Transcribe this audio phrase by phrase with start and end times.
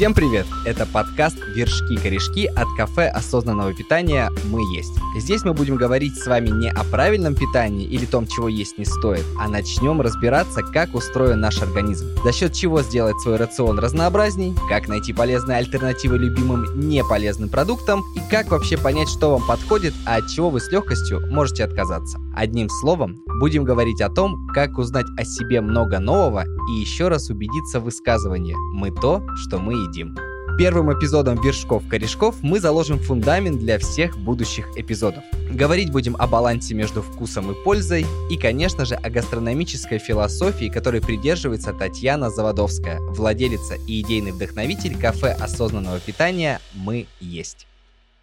[0.00, 0.46] Всем привет!
[0.64, 4.94] Это подкаст «Вершки-корешки» от кафе осознанного питания «Мы есть».
[5.14, 8.86] Здесь мы будем говорить с вами не о правильном питании или том, чего есть не
[8.86, 14.54] стоит, а начнем разбираться, как устроен наш организм, за счет чего сделать свой рацион разнообразней,
[14.70, 20.16] как найти полезные альтернативы любимым неполезным продуктам и как вообще понять, что вам подходит, а
[20.16, 22.18] от чего вы с легкостью можете отказаться.
[22.34, 27.30] Одним словом, будем говорить о том, как узнать о себе много нового и еще раз
[27.30, 30.16] убедиться в высказывании «Мы то, что мы едим».
[30.58, 35.24] Первым эпизодом «Вершков-корешков» мы заложим фундамент для всех будущих эпизодов.
[35.50, 41.00] Говорить будем о балансе между вкусом и пользой и, конечно же, о гастрономической философии, которой
[41.00, 47.66] придерживается Татьяна Заводовская, владелица и идейный вдохновитель кафе осознанного питания «Мы есть».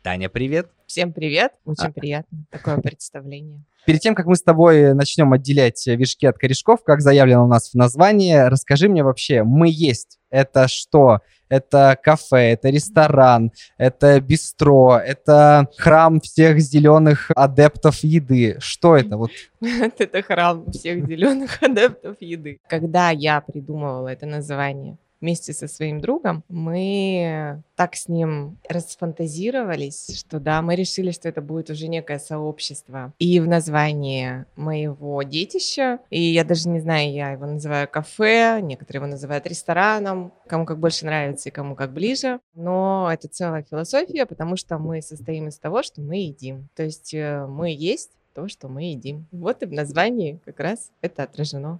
[0.03, 0.69] Таня, привет!
[0.85, 1.53] Всем привет!
[1.65, 1.91] Очень а...
[1.91, 3.63] приятно такое представление.
[3.87, 7.69] Перед тем, как мы с тобой начнем отделять вишки от корешков, как заявлено у нас
[7.69, 11.19] в названии, расскажи мне вообще, мы есть, это что?
[11.47, 18.57] Это кафе, это ресторан, это бистро, это храм всех зеленых адептов еды.
[18.59, 19.15] Что это?
[19.15, 19.31] Вот.
[19.61, 22.59] Это храм всех зеленых адептов еды.
[22.67, 30.39] Когда я придумывала это название, вместе со своим другом, мы так с ним расфантазировались, что
[30.39, 33.13] да, мы решили, что это будет уже некое сообщество.
[33.19, 38.99] И в названии моего детища, и я даже не знаю, я его называю кафе, некоторые
[39.01, 44.25] его называют рестораном, кому как больше нравится и кому как ближе, но это целая философия,
[44.25, 46.69] потому что мы состоим из того, что мы едим.
[46.75, 49.25] То есть э, мы есть то, что мы едим.
[49.31, 51.79] Вот и в названии как раз это отражено.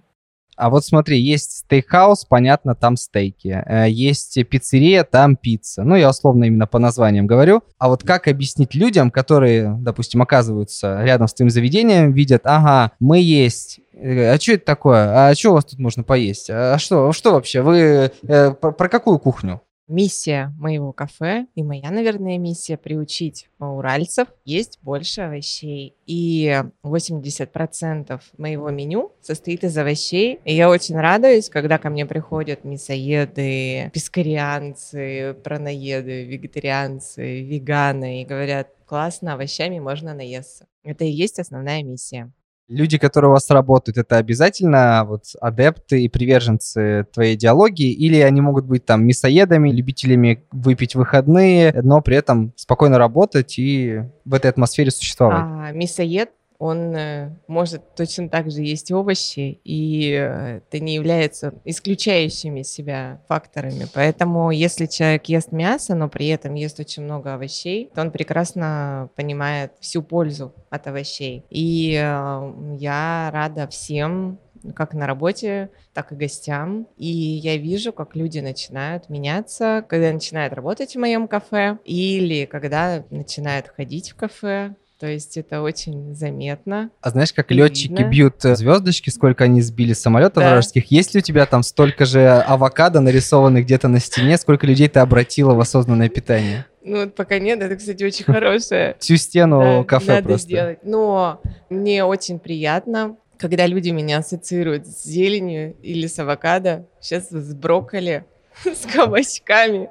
[0.58, 3.62] А вот смотри, есть стейкхаус, понятно, там стейки.
[3.64, 5.84] Э, есть пиццерия, там пицца.
[5.84, 7.62] Ну, я условно именно по названиям говорю.
[7.78, 13.20] А вот как объяснить людям, которые, допустим, оказываются рядом с твоим заведением, видят, ага, мы
[13.20, 15.28] есть а что это такое?
[15.28, 16.50] А что у вас тут можно поесть?
[16.50, 17.62] А что, что вообще?
[17.62, 19.60] Вы э, про, про какую кухню?
[19.88, 25.94] Миссия моего кафе и моя, наверное, миссия приучить уральцев есть больше овощей.
[26.06, 30.40] И 80% моего меню состоит из овощей.
[30.44, 38.68] И я очень радуюсь, когда ко мне приходят мясоеды, пескарианцы, праноеды, вегетарианцы, веганы и говорят,
[38.84, 40.66] классно, овощами можно наесться.
[40.82, 42.30] Это и есть основная миссия.
[42.68, 48.42] Люди, которые у вас работают, это обязательно вот адепты и приверженцы твоей идеологии, или они
[48.42, 54.50] могут быть там мясоедами, любителями выпить выходные, но при этом спокойно работать и в этой
[54.50, 55.44] атмосфере существовать?
[55.44, 61.54] А, мясоед он э, может точно так же есть овощи, и э, это не является
[61.64, 63.86] исключающими себя факторами.
[63.94, 69.08] Поэтому если человек ест мясо, но при этом ест очень много овощей, то он прекрасно
[69.14, 71.44] понимает всю пользу от овощей.
[71.48, 74.38] И э, я рада всем
[74.74, 76.88] как на работе, так и гостям.
[76.96, 83.04] И я вижу, как люди начинают меняться, когда начинают работать в моем кафе или когда
[83.10, 86.90] начинают ходить в кафе, то есть это очень заметно.
[87.00, 88.08] А знаешь, как летчики видно.
[88.08, 90.50] бьют э, звездочки, сколько они сбили самолетов да.
[90.50, 90.90] вражеских?
[90.90, 94.36] Есть ли у тебя там столько же авокадо нарисованных где-то на стене?
[94.38, 96.66] Сколько людей ты обратила в осознанное питание?
[96.82, 98.96] Ну, пока нет, это, кстати, очень хорошее.
[98.98, 100.46] Всю стену кафе надо просто.
[100.46, 100.78] сделать.
[100.82, 107.54] Но мне очень приятно, когда люди меня ассоциируют с зеленью или с авокадо, сейчас с
[107.54, 108.24] брокколи.
[108.64, 109.88] с кабачками.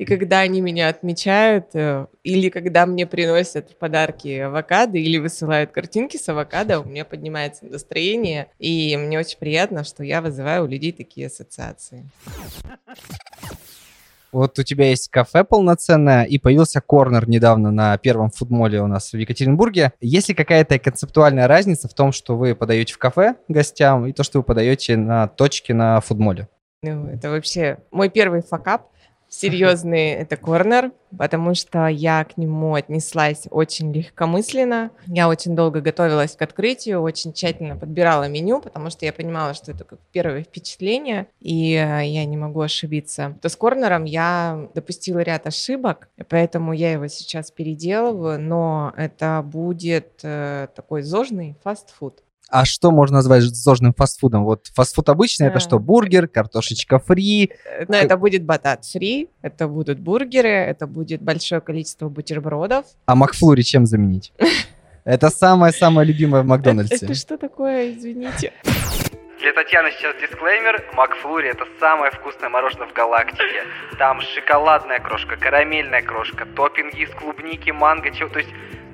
[0.00, 5.72] И когда они меня отмечают, э, или когда мне приносят в подарки авокадо, или высылают
[5.72, 10.66] картинки с авокадо, у меня поднимается настроение, и мне очень приятно, что я вызываю у
[10.66, 12.08] людей такие ассоциации.
[14.32, 19.12] Вот у тебя есть кафе полноценное, и появился корнер недавно на первом футмоле у нас
[19.12, 19.92] в Екатеринбурге.
[20.00, 24.22] Есть ли какая-то концептуальная разница в том, что вы подаете в кафе гостям, и то,
[24.22, 26.48] что вы подаете на точке на футболе?
[26.82, 28.90] Ну, это вообще мой первый факап
[29.30, 34.90] серьезный это корнер, потому что я к нему отнеслась очень легкомысленно.
[35.06, 39.72] Я очень долго готовилась к открытию, очень тщательно подбирала меню, потому что я понимала, что
[39.72, 43.38] это как первое впечатление, и э, я не могу ошибиться.
[43.40, 50.20] То с корнером я допустила ряд ошибок, поэтому я его сейчас переделываю, но это будет
[50.22, 52.22] э, такой зожный фастфуд.
[52.50, 54.44] А что можно назвать сложным фастфудом?
[54.44, 55.50] Вот фастфуд обычный, а.
[55.50, 57.52] это что, бургер, картошечка фри?
[57.64, 62.86] Э, ну, это будет батат фри, это будут бургеры, это будет большое количество бутербродов.
[63.06, 64.32] А Макфлури чем заменить?
[65.02, 67.06] Это самое-самое любимое в Макдональдсе.
[67.06, 68.52] Это что такое, извините?
[69.40, 70.84] Для Татьяны сейчас дисклеймер.
[70.94, 73.64] Макфлури– это самое вкусное мороженое в галактике.
[73.98, 78.28] Там шоколадная крошка, карамельная крошка, топпинги из клубники, манго, чего.
[78.28, 78.50] То есть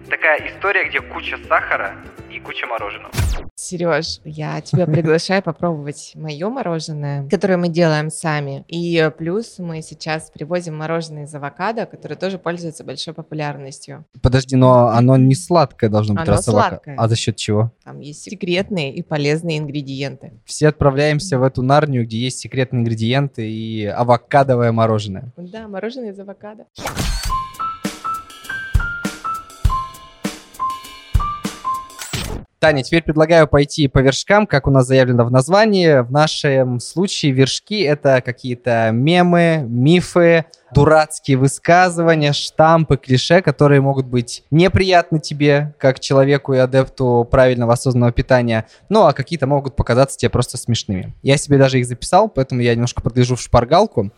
[0.09, 1.97] Такая история, где куча сахара
[2.37, 3.11] и куча мороженого.
[3.55, 8.65] Сереж, я тебя приглашаю попробовать мое мороженое, которое мы делаем сами.
[8.69, 14.05] И плюс мы сейчас привозим мороженое из авокадо, которое тоже пользуется большой популярностью.
[14.23, 16.97] Подожди, но оно не сладкое должно быть, Оно раз сладкое.
[16.97, 17.73] А за счет чего?
[17.85, 20.33] Там есть секретные и полезные ингредиенты.
[20.45, 25.33] Все отправляемся в эту нарнию, где есть секретные ингредиенты и авокадовое мороженое.
[25.37, 26.67] Да, мороженое из авокадо.
[32.67, 36.01] Таня, теперь предлагаю пойти по вершкам, как у нас заявлено в названии.
[36.01, 44.43] В нашем случае вершки— это какие-то мемы, мифы, дурацкие высказывания, штампы, клише, которые могут быть
[44.51, 50.31] неприятны тебе, как человеку и адепту правильного осознанного питания, ну а какие-то могут показаться тебе
[50.31, 51.15] просто смешными.
[51.23, 54.11] Я себе даже их записал, поэтому я немножко подгляжу в шпаргалку.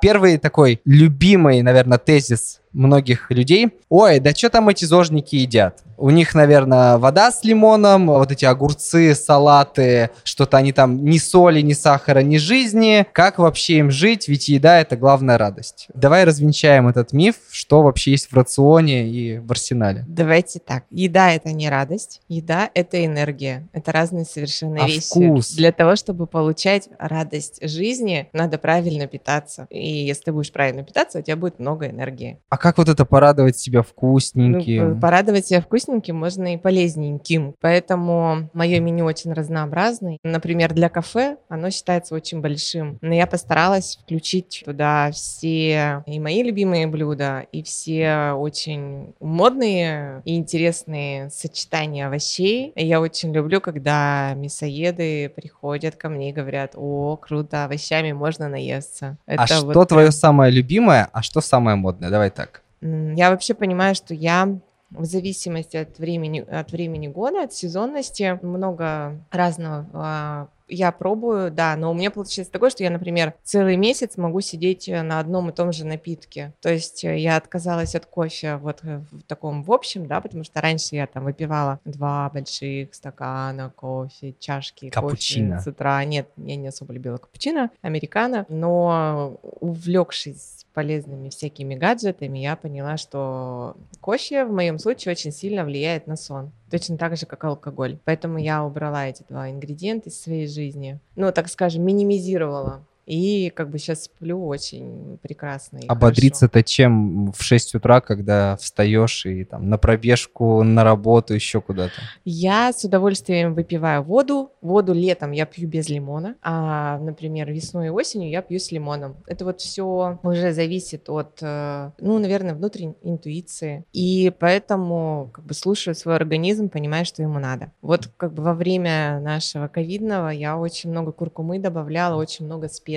[0.00, 3.70] Первый такой любимый, наверное, тезис многих людей.
[3.88, 5.82] Ой, да что там эти зожники едят?
[5.96, 11.60] У них, наверное, вода с лимоном, вот эти огурцы, салаты, что-то они там ни соли,
[11.60, 13.06] ни сахара, ни жизни.
[13.12, 14.26] Как вообще им жить?
[14.28, 15.86] Ведь еда— это главная радость.
[15.94, 20.04] Давай развенчаем этот миф, что вообще есть в рационе и в арсенале.
[20.08, 20.84] Давайте так.
[20.90, 23.68] Еда это не радость, еда это энергия.
[23.72, 25.00] Это разные совершенно А вещи.
[25.08, 25.52] вкус?
[25.52, 29.68] Для того, чтобы получать радость жизни, надо правильно питаться.
[29.70, 32.40] И если ты будешь правильно питаться, у тебя будет много энергии.
[32.48, 34.94] А как вот это порадовать себя Ну, вкусненьким?
[34.94, 37.54] п- порадовать себя вкусненьким можно и полезненьким.
[37.60, 40.16] Поэтому мое меню очень разнообразное.
[40.24, 42.96] Например, для кафе оно считается очень большим.
[43.02, 50.36] Но я постаралась включить туда все и мои любимые блюда, и все очень модные и
[50.36, 52.72] интересные сочетания овощей.
[52.76, 59.18] Я очень люблю, когда мясоеды приходят ко мне и говорят, о, круто, овощами можно наесться.
[59.26, 62.08] а Это что вот твое прям- самое любимое, а что самое модное?
[62.08, 62.53] Давай так.
[62.84, 64.58] Я вообще понимаю, что я
[64.90, 71.76] в зависимости от времени, от времени года, от сезонности, много разного а, я пробую, да,
[71.76, 75.50] но у меня получается такое, что я, например, целый месяц могу сидеть э, на одном
[75.50, 76.54] и том же напитке.
[76.60, 80.44] То есть э, я отказалась от кофе вот э, в таком в общем, да, потому
[80.44, 85.56] что раньше я там выпивала два больших стакана кофе, чашки Капучино.
[85.56, 86.04] кофе с утра.
[86.04, 93.76] Нет, я не особо любила капучино, американо, но увлекшись полезными всякими гаджетами, я поняла, что
[94.00, 96.52] кофе в моем случае очень сильно влияет на сон.
[96.70, 97.98] Точно так же, как алкоголь.
[98.04, 100.98] Поэтому я убрала эти два ингредиента из своей жизни.
[101.16, 102.84] Ну, так скажем, минимизировала.
[103.06, 105.78] И как бы сейчас сплю очень прекрасно.
[105.78, 111.60] и Ободриться-то чем в 6 утра, когда встаешь и там на пробежку, на работу, еще
[111.60, 111.94] куда-то?
[112.24, 114.52] Я с удовольствием выпиваю воду.
[114.60, 119.16] Воду летом я пью без лимона, а, например, весной и осенью я пью с лимоном.
[119.26, 123.84] Это вот все уже зависит от, э, ну, наверное, внутренней интуиции.
[123.92, 127.72] И поэтому как бы слушаю свой организм, понимаю, что ему надо.
[127.82, 132.93] Вот как бы во время нашего ковидного я очень много куркумы добавляла, очень много специй.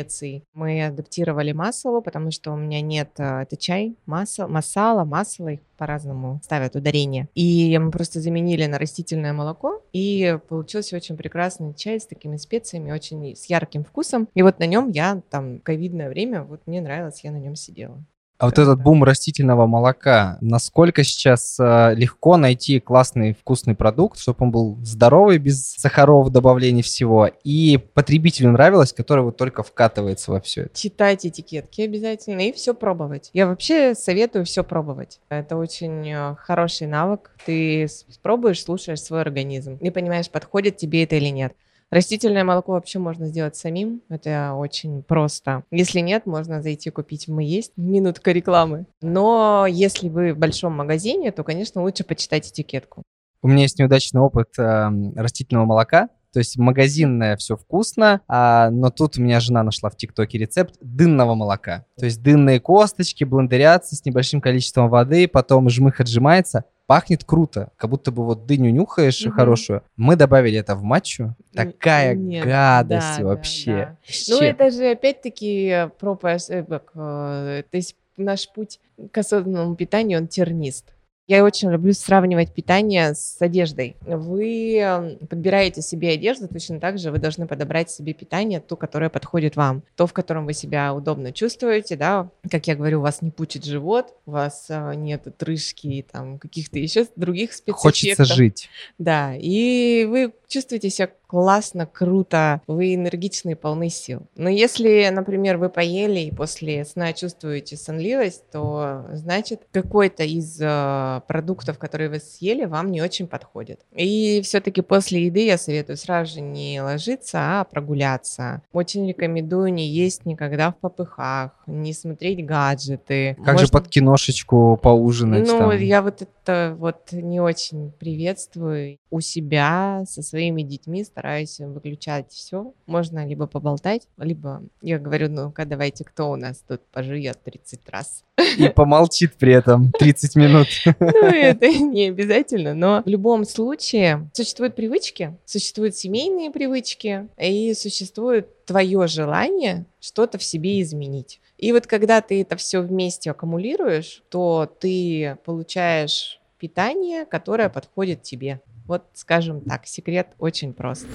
[0.53, 5.59] Мы адаптировали масло, потому что у меня нет, э, это чай, масло, масала, масло, их
[5.77, 7.29] по-разному ставят ударение.
[7.35, 12.91] И мы просто заменили на растительное молоко, и получился очень прекрасный чай с такими специями,
[12.91, 14.27] очень с ярким вкусом.
[14.33, 18.03] И вот на нем я там ковидное время, вот мне нравилось, я на нем сидела.
[18.39, 24.37] А вот этот бум растительного молока, насколько сейчас э, легко найти классный вкусный продукт, чтобы
[24.45, 30.39] он был здоровый, без сахаров, добавлений всего, и потребителю нравилось, который вот только вкатывается во
[30.39, 30.77] все это?
[30.77, 33.31] Читать этикетки обязательно и все пробовать.
[33.33, 35.19] Я вообще советую все пробовать.
[35.29, 37.31] Это очень э, хороший навык.
[37.44, 37.87] Ты
[38.21, 41.53] пробуешь, слушаешь свой организм и понимаешь, подходит тебе это или нет.
[41.89, 44.01] Растительное молоко вообще можно сделать самим.
[44.09, 45.63] Это очень просто.
[45.71, 47.71] Если нет, можно зайти купить «Мы есть».
[47.77, 48.85] Минутка рекламы.
[49.01, 53.03] Но если вы в большом магазине, то, конечно, лучше почитать этикетку.
[53.41, 56.09] У меня есть неудачный опыт э, растительного молока.
[56.33, 60.75] То есть магазинное все вкусно, а, но тут у меня жена нашла в ТикТоке рецепт
[60.81, 61.85] дынного молока.
[61.97, 66.65] То есть дынные косточки блендерятся с небольшим количеством воды, потом жмых отжимается.
[66.87, 69.33] Пахнет круто, как будто бы вот дыню нюхаешь Мгм.
[69.33, 69.83] хорошую.
[69.97, 71.35] Мы добавили это в матчу.
[71.53, 73.71] Такая Нет, гадость да, да, вообще.
[73.71, 73.97] да.
[74.29, 74.45] Ну, Вообще.
[74.49, 78.79] это же опять-таки про пос- э, э, то есть наш путь
[79.11, 80.94] к осознанному питанию, он тернист.
[81.27, 83.97] Я очень люблю сравнивать питание с одеждой.
[84.05, 89.57] Вы подбираете себе одежду, точно так же вы должны подобрать себе питание, то, которое подходит
[89.57, 93.31] вам, то, в котором вы себя удобно чувствуете, да, как я говорю, у вас не
[93.31, 97.81] пучит живот, у вас э, нет отрыжки и там каких-то еще других спецэффектов.
[97.81, 98.69] Хочется жить.
[98.97, 104.23] Да, и вы чувствуете себя классно, круто, вы энергичны и полны сил.
[104.35, 111.21] Но если, например, вы поели и после сна чувствуете сонливость, то значит какой-то из э,
[111.27, 113.81] продуктов, которые вы съели, вам не очень подходит.
[113.93, 118.61] И все-таки после еды я советую сразу же не ложиться, а прогуляться.
[118.71, 123.35] Очень рекомендую не есть никогда в попыхах, не смотреть гаджеты.
[123.39, 123.65] Как Можно...
[123.65, 125.47] же под киношечку поужинать?
[125.47, 125.77] Ну, там?
[125.77, 128.97] я вот это вот не очень приветствую.
[129.09, 132.74] У себя со своими детьми стараюсь выключать все.
[132.86, 138.24] Можно либо поболтать, либо я говорю, ну-ка, давайте, кто у нас тут пожует 30 раз.
[138.57, 140.68] И помолчит при этом 30 минут.
[141.00, 148.66] Ну, это не обязательно, но в любом случае существуют привычки, существуют семейные привычки, и существует
[148.66, 151.42] твое желание что-то в себе изменить.
[151.57, 158.62] И вот когда ты это все вместе аккумулируешь, то ты получаешь питание, которое подходит тебе.
[158.87, 161.06] Вот, скажем так, секрет очень прост.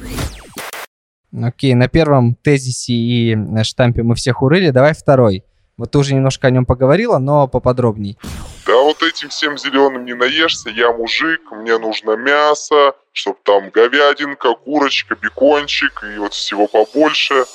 [1.32, 4.70] Окей, на первом тезисе и штампе мы всех урыли.
[4.70, 5.44] Давай второй.
[5.78, 8.18] Вот ты уже немножко о нем поговорила, но поподробней.
[8.66, 14.54] Да вот этим всем зеленым не наешься, я мужик, мне нужно мясо, чтобы там говядинка,
[14.54, 17.46] курочка, бекончик и вот всего побольше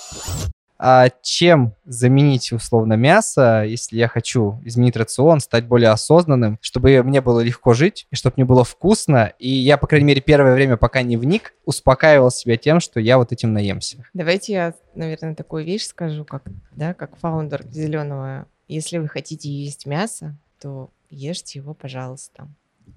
[0.80, 7.22] а чем заменить условно мясо, если я хочу изменить рацион, стать более осознанным, чтобы мне
[7.22, 10.78] было легко жить, и чтобы мне было вкусно, и я, по крайней мере, первое время,
[10.78, 14.04] пока не вник, успокаивал себя тем, что я вот этим наемся.
[14.14, 18.48] Давайте я, наверное, такую вещь скажу, как, да, как фаундер зеленого.
[18.68, 22.48] Если вы хотите есть мясо, то ешьте его, пожалуйста.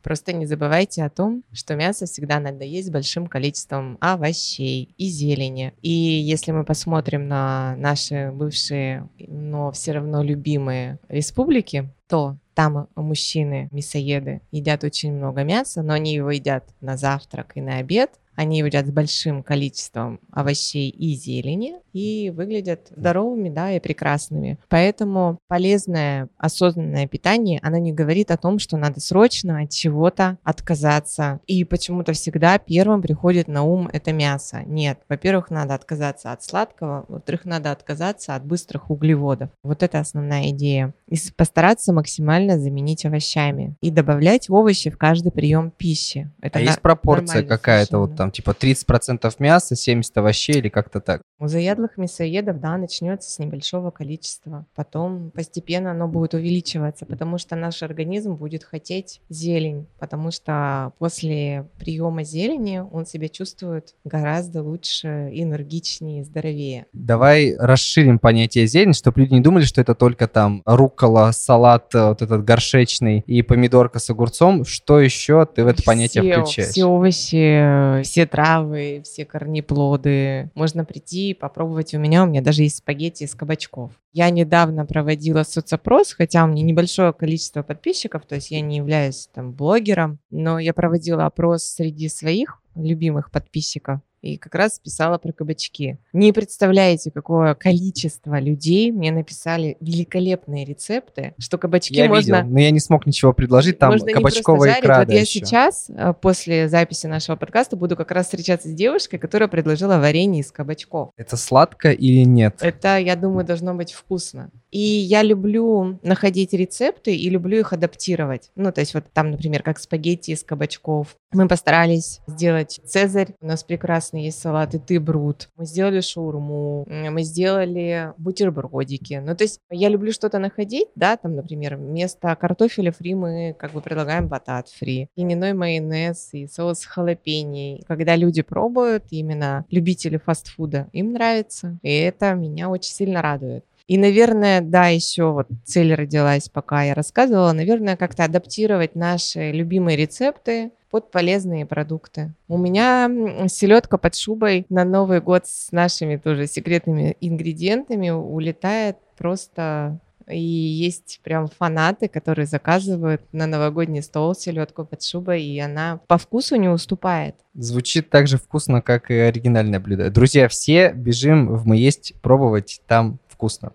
[0.03, 5.75] Просто не забывайте о том, что мясо всегда надо есть большим количеством овощей и зелени.
[5.83, 13.69] И если мы посмотрим на наши бывшие, но все равно любимые республики, то там мужчины,
[13.71, 18.61] мясоеды, едят очень много мяса, но они его едят на завтрак и на обед, они
[18.61, 24.59] едят с большим количеством овощей и зелени и выглядят здоровыми, да, и прекрасными.
[24.69, 31.41] Поэтому полезное осознанное питание, оно не говорит о том, что надо срочно от чего-то отказаться.
[31.47, 34.63] И почему-то всегда первым приходит на ум это мясо.
[34.65, 39.51] Нет, во-первых, надо отказаться от сладкого, во-вторых, надо отказаться от быстрых углеводов.
[39.63, 40.95] Вот это основная идея.
[41.09, 46.31] И постараться максимально заменить овощами и добавлять овощи в каждый прием пищи.
[46.41, 51.01] Это а на- есть пропорция какая-то вот там типа 30% мяса, 70 овощей или как-то
[51.01, 51.23] так?
[51.39, 54.67] У заядлых мясоедов, да, начнется с небольшого количества.
[54.75, 61.67] Потом постепенно оно будет увеличиваться, потому что наш организм будет хотеть зелень, потому что после
[61.79, 66.85] приема зелени он себя чувствует гораздо лучше, энергичнее, здоровее.
[66.93, 72.09] Давай расширим понятие зелень, чтобы люди не думали, что это только там рукола, салат, э,
[72.09, 74.67] вот этот горшечный и помидорка с огурцом.
[74.67, 76.69] Что еще ты в это понятие все, включаешь?
[76.69, 80.51] Все овощи, все травы, все корнеплоды.
[80.57, 82.25] Можно прийти и попробовать у меня.
[82.25, 83.93] У меня даже есть спагетти из кабачков.
[84.13, 89.29] Я недавно проводила соцопрос, хотя у меня небольшое количество подписчиков, то есть я не являюсь
[89.33, 95.33] там блогером, но я проводила опрос среди своих любимых подписчиков и как раз писала про
[95.33, 95.99] кабачки.
[96.13, 102.37] Не представляете, какое количество людей мне написали великолепные рецепты, что кабачки я можно...
[102.37, 105.01] Видел, но я не смог ничего предложить, там можно кабачковая икра.
[105.01, 105.41] Вот я еще.
[105.41, 110.41] сейчас, э, после записи нашего подкаста, буду как раз встречаться с девушкой, которая предложила варенье
[110.41, 111.11] из кабачков.
[111.17, 112.57] Это сладко или нет?
[112.61, 114.51] Это, я думаю, должно быть вкусно.
[114.71, 118.51] И я люблю находить рецепты и люблю их адаптировать.
[118.55, 121.17] Ну, то есть вот там, например, как спагетти из кабачков.
[121.33, 123.35] Мы постарались сделать цезарь.
[123.41, 123.65] У нас
[124.11, 125.49] прекрасный есть салат и ты брут.
[125.57, 126.87] Мы сделали шаурму.
[126.89, 129.23] Мы сделали бутербродики.
[129.25, 133.73] Ну, то есть я люблю что-то находить, да, там, например, вместо картофеля фри мы как
[133.73, 135.09] бы предлагаем батат фри.
[135.17, 137.83] Льняной майонез и соус халапеньи.
[137.87, 141.79] Когда люди пробуют, именно любители фастфуда, им нравится.
[141.83, 143.65] И это меня очень сильно радует.
[143.91, 149.97] И, наверное, да, еще вот цель родилась, пока я рассказывала, наверное, как-то адаптировать наши любимые
[149.97, 152.33] рецепты под полезные продукты.
[152.47, 153.11] У меня
[153.49, 161.19] селедка под шубой на Новый год с нашими тоже секретными ингредиентами улетает просто и есть
[161.25, 166.69] прям фанаты, которые заказывают на новогодний стол селедку под шубой, и она по вкусу не
[166.69, 167.35] уступает.
[167.55, 170.11] Звучит так же вкусно, как и оригинальное блюдо.
[170.11, 173.73] Друзья, все бежим в «Мы есть» пробовать, там вкусно.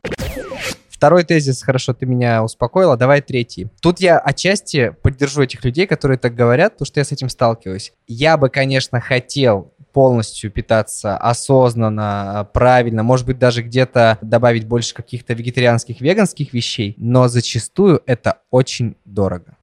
[0.89, 3.67] Второй тезис, хорошо, ты меня успокоила, давай третий.
[3.81, 7.93] Тут я отчасти поддержу этих людей, которые так говорят, потому что я с этим сталкиваюсь.
[8.07, 15.33] Я бы, конечно, хотел полностью питаться осознанно, правильно, может быть, даже где-то добавить больше каких-то
[15.33, 19.57] вегетарианских, веганских вещей, но зачастую это очень дорого.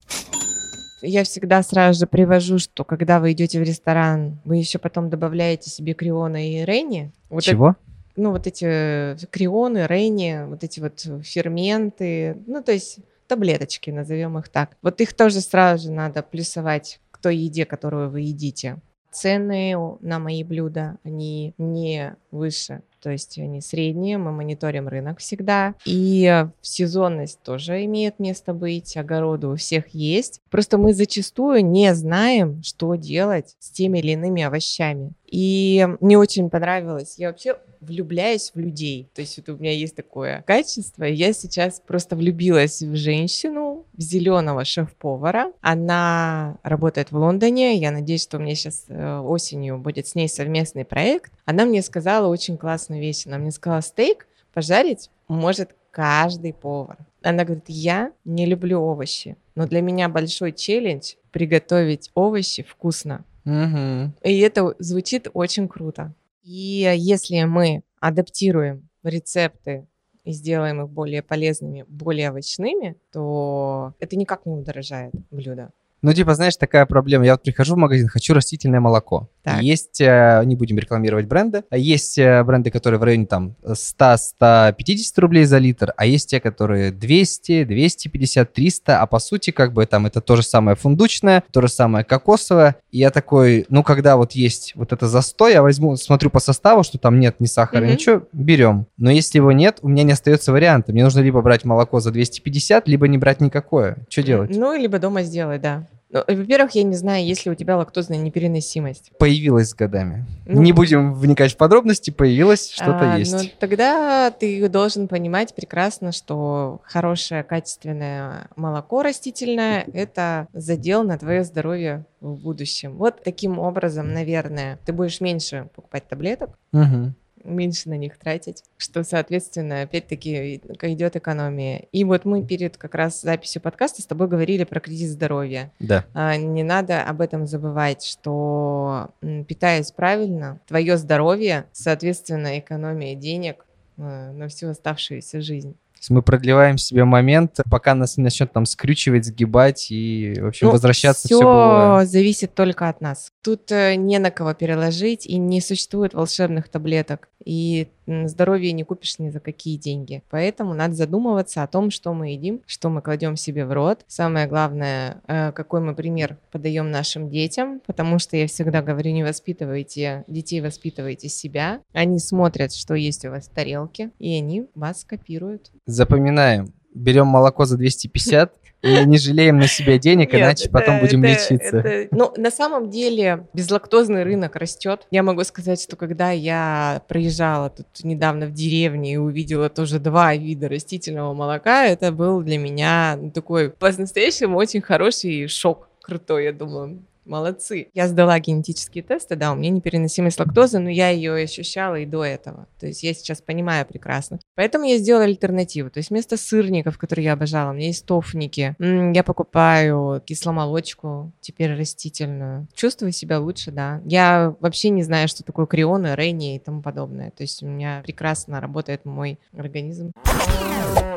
[1.03, 5.71] Я всегда сразу же привожу, что когда вы идете в ресторан, вы еще потом добавляете
[5.71, 7.13] себе криона и рейни.
[7.31, 7.71] Вот Чего?
[7.71, 13.91] это- ну, вот эти э, крионы, рейни, вот эти вот ферменты, ну, то есть таблеточки,
[13.91, 14.77] назовем их так.
[14.83, 18.79] Вот их тоже сразу же надо плюсовать к той еде, которую вы едите.
[19.11, 25.75] Цены на мои блюда, они не выше, то есть они средние, мы мониторим рынок всегда.
[25.85, 30.41] И сезонность тоже имеет место быть, огороды у всех есть.
[30.51, 35.13] Просто мы зачастую не знаем, что делать с теми или иными овощами.
[35.27, 37.15] И мне очень понравилось.
[37.17, 39.09] Я вообще влюбляюсь в людей.
[39.15, 41.05] То есть вот у меня есть такое качество.
[41.05, 45.53] Я сейчас просто влюбилась в женщину, зеленого шеф-повара.
[45.61, 47.77] Она работает в Лондоне.
[47.77, 51.33] Я надеюсь, что у меня сейчас э, осенью будет с ней совместный проект.
[51.45, 53.27] Она мне сказала очень классную вещь.
[53.27, 56.99] Она мне сказала, стейк пожарить может каждый повар.
[57.23, 63.25] Она говорит, я не люблю овощи, но для меня большой челлендж приготовить овощи вкусно.
[63.45, 64.15] Мгм.
[64.23, 66.15] И это звучит очень круто.
[66.43, 69.87] И если мы адаптируем рецепты
[70.25, 75.73] и сделаем их более полезными, более овощными, то это никак не удорожает блюдо.
[76.03, 77.25] Ну, типа, знаешь, такая проблема.
[77.25, 79.29] Я вот прихожу в магазин, хочу растительное молоко.
[79.45, 79.63] Так.
[79.63, 85.21] Есть, э, не будем рекламировать бренды, а есть э, бренды, которые в районе там 100-150
[85.21, 89.87] рублей за литр, а есть те, которые 200, 250, 300, а по сути, как бы
[89.87, 92.77] там это то же самое фундучное, то же самое кокосовое.
[92.91, 96.83] И я такой, ну, когда вот есть вот это застой, я возьму, смотрю по составу,
[96.83, 97.93] что там нет ни сахара, Мгм.
[97.93, 98.87] ничего, берем.
[98.97, 100.93] Но если его нет, у меня не остается варианта.
[100.93, 103.97] Мне нужно либо брать молоко за 250, либо не брать никакое.
[104.09, 104.51] Что делать?
[104.57, 105.87] Ну, либо дома сделать, да.
[106.13, 109.13] Ну, во-первых, я не знаю, есть ли у тебя лактозная непереносимость.
[109.19, 110.27] появилась с годами.
[110.47, 113.33] Ну, Не будем вникать в подробности, появилось, что-то А, есть.
[113.33, 121.45] Ну, тогда ты должен понимать прекрасно, что хорошее качественное молоко растительное– это задел на твое
[121.45, 122.97] здоровье в будущем.
[122.99, 127.15] Вот таким образом, наверное, ты будешь меньше покупать таблеток, Мгм.
[127.45, 131.87] Меньше на них тратить, что, соответственно, опять-таки идет экономия.
[131.93, 135.73] И вот мы перед как раз записью подкаста с тобой говорили про кризис здоровья.
[135.79, 136.05] Да.
[136.15, 139.11] А, Не надо об этом забывать, что
[139.49, 145.77] питаясь правильно, твое здоровье, соответственно, экономия денег э, на всю оставшуюся жизнь.
[146.11, 150.73] Мы продлеваем себе момент, пока нас не начнет там скрючивать, сгибать и, в общем, Ну,
[150.73, 152.05] возвращаться все было.
[152.05, 153.31] зависит только от нас.
[153.43, 157.29] Тут э, не на кого переложить, и не существует волшебных таблеток.
[157.45, 160.23] И здоровье не купишь ни за какие деньги.
[160.31, 164.01] Поэтому надо задумываться о том, что мы едим, что мы кладем себе в рот.
[164.07, 169.25] Самое главное, э, какой мы пример подаем нашим детям, потому что я всегда говорю, не
[169.25, 171.81] воспитывайте детей, воспитывайте себя.
[171.93, 175.71] Они смотрят, что есть у вас в тарелке, и они вас копируют.
[175.87, 176.73] Запоминаем.
[176.95, 181.23] Берем молоко за 250 и не жалеем на себя денег, Нет, иначе это- потом будем
[181.23, 181.79] это- лечиться.
[181.79, 185.07] это- Ну, на самом деле, безлактозный рынок растет.
[185.11, 190.35] Я могу сказать, что когда я проезжала тут недавно в деревне и увидела тоже два
[190.35, 195.89] вида растительного молока, это был для меня ну, такой по-настоящему очень хороший шок.
[196.03, 196.99] Крутой, я думаю.
[197.25, 197.89] Молодцы.
[197.95, 202.25] Я сдала генетические тесты, да, у меня непереносимость лактозы, но я ее ощущала и до
[202.25, 202.67] этого.
[202.81, 204.41] То есть я сейчас понимаю прекрасно.
[204.55, 205.91] Поэтому я сделала альтернативу.
[205.91, 208.75] То есть вместо сырников, которые я обожала, у меня есть тофники.
[208.79, 212.67] Я покупаю кисломолочку, теперь растительную.
[212.75, 214.01] Чувствую себя лучше, да.
[214.05, 217.31] Я вообще не знаю, что такое крионы, рейни и тому подобное.
[217.31, 220.13] То есть у меня прекрасно работает мой организм.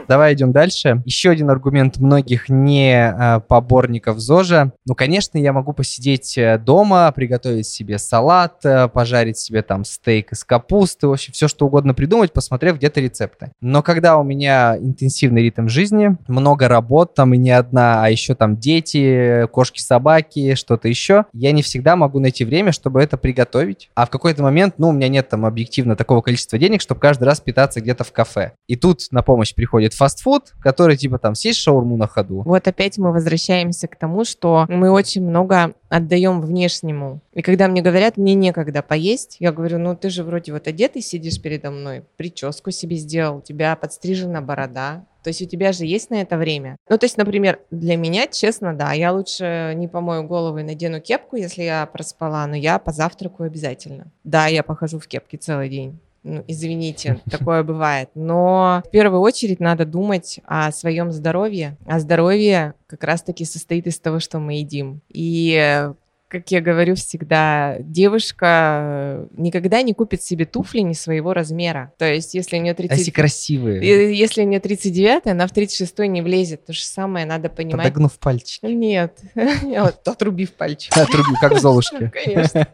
[0.08, 1.02] Давай идем дальше.
[1.06, 4.72] Еще один аргумент многих не а, поборников ЗОЖа.
[4.86, 10.34] Ну, конечно, я могу посидеть э, дома, приготовить себе салат, э, пожарить себе там стейк
[10.34, 13.52] из капусты, вообще все что угодно придумать, посмотрев где-то рецепты.
[13.62, 18.36] Но когда у меня интенсивный ритм жизни, много работ там и не одна, а еще
[18.36, 23.90] там дети, кошки-собаки, что-то еще, я не всегда могу найти время, чтобы это приготовить.
[23.96, 27.24] А в какой-то момент, ну, у меня нет там объективно такого количества денег, чтобы каждый
[27.24, 28.52] раз питаться где-то в кафе.
[28.68, 32.44] И тут на помощь приходит фастфуд, который типа там съесть шаурму на ходу.
[32.44, 37.22] Вот опять мы возвращаемся к тому, что мы очень много отдаем внешнему.
[37.34, 41.02] И когда мне говорят, мне некогда поесть, я говорю, ну ты же вроде вот одетый
[41.02, 45.86] сидишь передо мной, прическу себе сделал, у тебя подстрижена борода, то есть у тебя же
[45.86, 46.78] есть на это время.
[46.88, 51.02] Ну, то есть, например, для меня, честно, да, я лучше не помою голову и надену
[51.02, 54.12] кепку, если я проспала, но я позавтракаю обязательно.
[54.24, 56.00] Да, я похожу в кепке целый день.
[56.26, 58.10] Ну, извините, такое бывает.
[58.16, 61.78] Но в первую очередь надо думать о своем здоровье.
[61.86, 65.02] А здоровье как раз-таки состоит из того, что мы едим.
[65.08, 65.88] И
[66.28, 71.94] как я говорю всегда, девушка э, никогда не купит себе туфли не своего размера.
[71.98, 72.92] То есть, если у нее 30...
[72.92, 76.66] А если красивые, И Если у нее 39, она в 36 не влезет.
[76.66, 77.86] То же самое надо понимать.
[77.86, 78.66] подогнув пальчики.
[78.66, 79.20] Нет,
[80.06, 80.92] отрубив пальчик.
[80.98, 82.12] Отрубил, как в Золушке.
[82.26, 82.68] Конечно.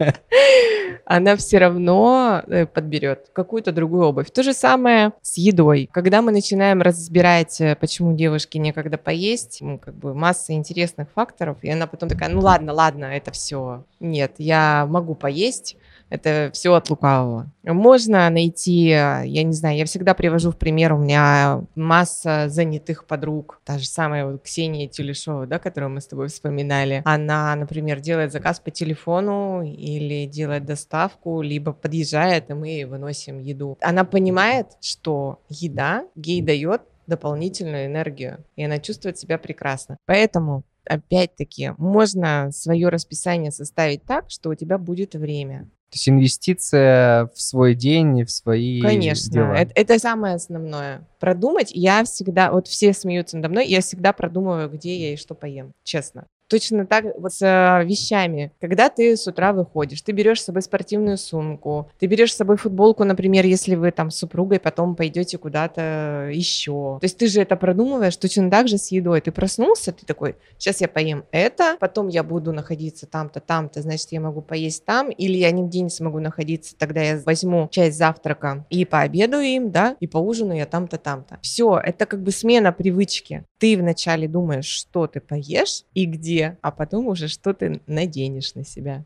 [1.05, 4.31] Она все равно э, подберет какую-то другую обувь.
[4.31, 5.89] То же самое с едой.
[5.91, 11.57] Когда мы начинаем разбирать, э, почему девушке некогда поесть, ну, как бы масса интересных факторов,
[11.63, 13.40] и она потом такая, ну ладно, ладно, это все.
[13.99, 15.77] Нет, я могу поесть,
[16.09, 17.49] это все от лукавого.
[17.63, 23.61] Можно найти, я не знаю, я всегда привожу в пример, у меня масса занятых подруг,
[23.63, 27.01] та же самая вот Ксения Тюлешова, да, которую мы с тобой вспоминали.
[27.05, 33.77] Она, например, делает заказ по телефону или делает доставку, либо подъезжает, и мы выносим еду.
[33.81, 39.97] Она понимает, что еда ей дает дополнительную энергию, и она чувствует себя прекрасно.
[40.05, 45.69] Поэтому опять-таки, можно свое расписание составить так, что у тебя будет время.
[45.91, 49.53] То есть инвестиция в свой день, в свои Конечно, дела.
[49.53, 51.05] это, это самое основное.
[51.19, 55.35] Продумать, я всегда, вот все смеются надо мной, я всегда продумываю, где я и что
[55.35, 56.27] поем, честно.
[56.51, 58.51] Точно так вот с э, вещами.
[58.59, 62.57] Когда ты с утра выходишь, ты берешь с собой спортивную сумку, ты берешь с собой
[62.57, 66.97] футболку, например, если вы там с супругой потом пойдете куда-то еще.
[66.99, 69.21] То есть ты же это продумываешь точно так же с едой.
[69.21, 74.11] Ты проснулся, ты такой, сейчас я поем это, потом я буду находиться там-то, там-то, значит,
[74.11, 78.65] я могу поесть там, или я нигде не смогу находиться, тогда я возьму часть завтрака
[78.69, 81.39] и пообедаю им, да, и поужинаю я там-то, там-то.
[81.41, 83.45] Все, это как бы смена привычки.
[83.57, 88.65] Ты вначале думаешь, что ты поешь и где, а потом уже что ты наденешь на
[88.65, 89.05] себя.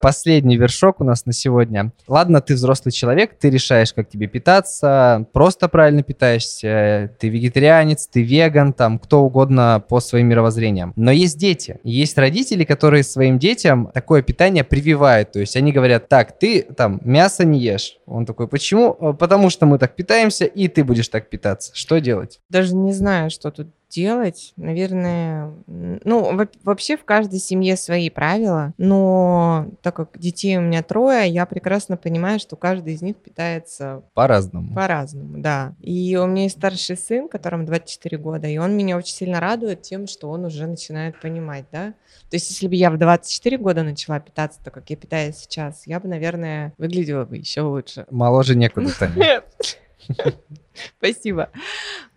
[0.00, 1.92] Последний вершок у нас на сегодня.
[2.06, 8.22] Ладно, ты взрослый человек, ты решаешь, как тебе питаться, просто правильно питаешься, ты вегетарианец, ты
[8.22, 10.92] веган, там, кто угодно по своим мировоззрениям.
[10.94, 15.32] Но есть дети, есть родители, которые своим детям такое питание прививают.
[15.32, 17.98] То есть они говорят, так, ты там мясо не ешь.
[18.06, 19.14] Он такой, почему?
[19.14, 21.72] Потому что мы так питаемся, и ты будешь так питаться.
[21.74, 22.38] Что делать?
[22.48, 28.72] Даже не знаю, что тут делать, наверное, ну, во- вообще в каждой семье свои правила,
[28.78, 34.02] но так как детей у меня трое, я прекрасно понимаю, что каждый из них питается
[34.14, 34.74] По-разному.
[34.74, 35.74] по-разному, да.
[35.80, 39.82] И у меня есть старший сын, которому 24 года, и он меня очень сильно радует
[39.82, 41.94] тем, что он уже начинает понимать, да.
[42.30, 45.86] То есть если бы я в 24 года начала питаться так, как я питаюсь сейчас,
[45.86, 48.06] я бы, наверное, выглядела бы еще лучше.
[48.10, 49.42] Моложе некуда, Таня.
[50.98, 51.50] Спасибо.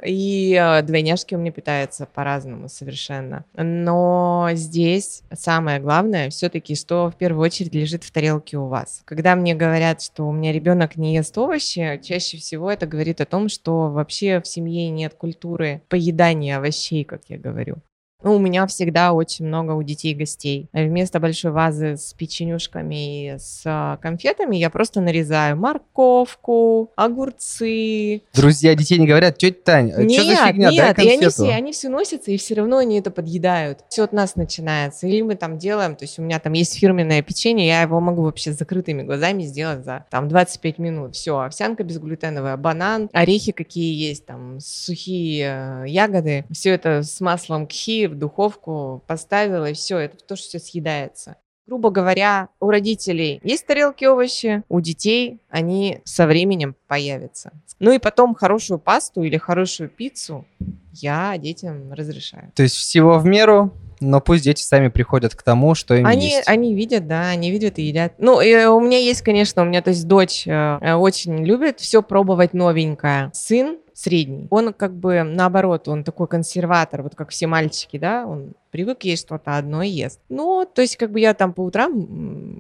[0.03, 3.45] И э, двойняшки у меня питаются по-разному совершенно.
[3.53, 9.01] Но здесь самое главное все-таки, что в первую очередь лежит в тарелке у вас.
[9.05, 13.25] Когда мне говорят, что у меня ребенок не ест овощи, чаще всего это говорит о
[13.25, 17.77] том, что вообще в семье нет культуры поедания овощей, как я говорю.
[18.23, 20.67] Ну, у меня всегда очень много у детей гостей.
[20.73, 28.21] Вместо большой вазы с печенюшками и с а, конфетами я просто нарезаю морковку, огурцы.
[28.33, 31.31] Друзья детей не говорят, тетя Таня, что Нет, за фигня, дай нет, и они конфету.
[31.31, 33.79] все, они все носятся, и все равно они это подъедают.
[33.89, 35.07] Все от нас начинается.
[35.07, 38.23] Или мы там делаем, то есть у меня там есть фирменное печенье, я его могу
[38.23, 41.15] вообще с закрытыми глазами сделать за там 25 минут.
[41.15, 46.45] Все, овсянка безглютеновая, банан, орехи какие есть, там сухие э, ягоды.
[46.51, 51.37] Все это с маслом кхи в духовку поставила, и все, это тоже все съедается.
[51.67, 57.51] Грубо говоря, у родителей есть тарелки овощи, у детей они со временем появятся.
[57.79, 60.45] Ну и потом хорошую пасту или хорошую пиццу
[60.91, 62.51] я детям разрешаю.
[62.55, 63.71] То есть всего в меру,
[64.01, 66.47] но пусть дети сами приходят к тому, что им Они, есть.
[66.47, 68.13] они видят, да, они видят и едят.
[68.17, 71.79] Ну, и у меня есть, конечно, у меня, то есть дочь э, э, очень любит
[71.79, 73.29] все пробовать новенькое.
[73.33, 78.53] Сын средний, он как бы наоборот, он такой консерватор, вот как все мальчики, да, он
[78.71, 80.19] привык есть что-то одно и ест.
[80.29, 81.91] Ну, то есть как бы я там по утрам,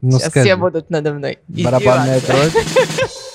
[0.01, 0.45] Ну, сейчас скажи.
[0.47, 2.53] все будут надо мной Барабанная дробь.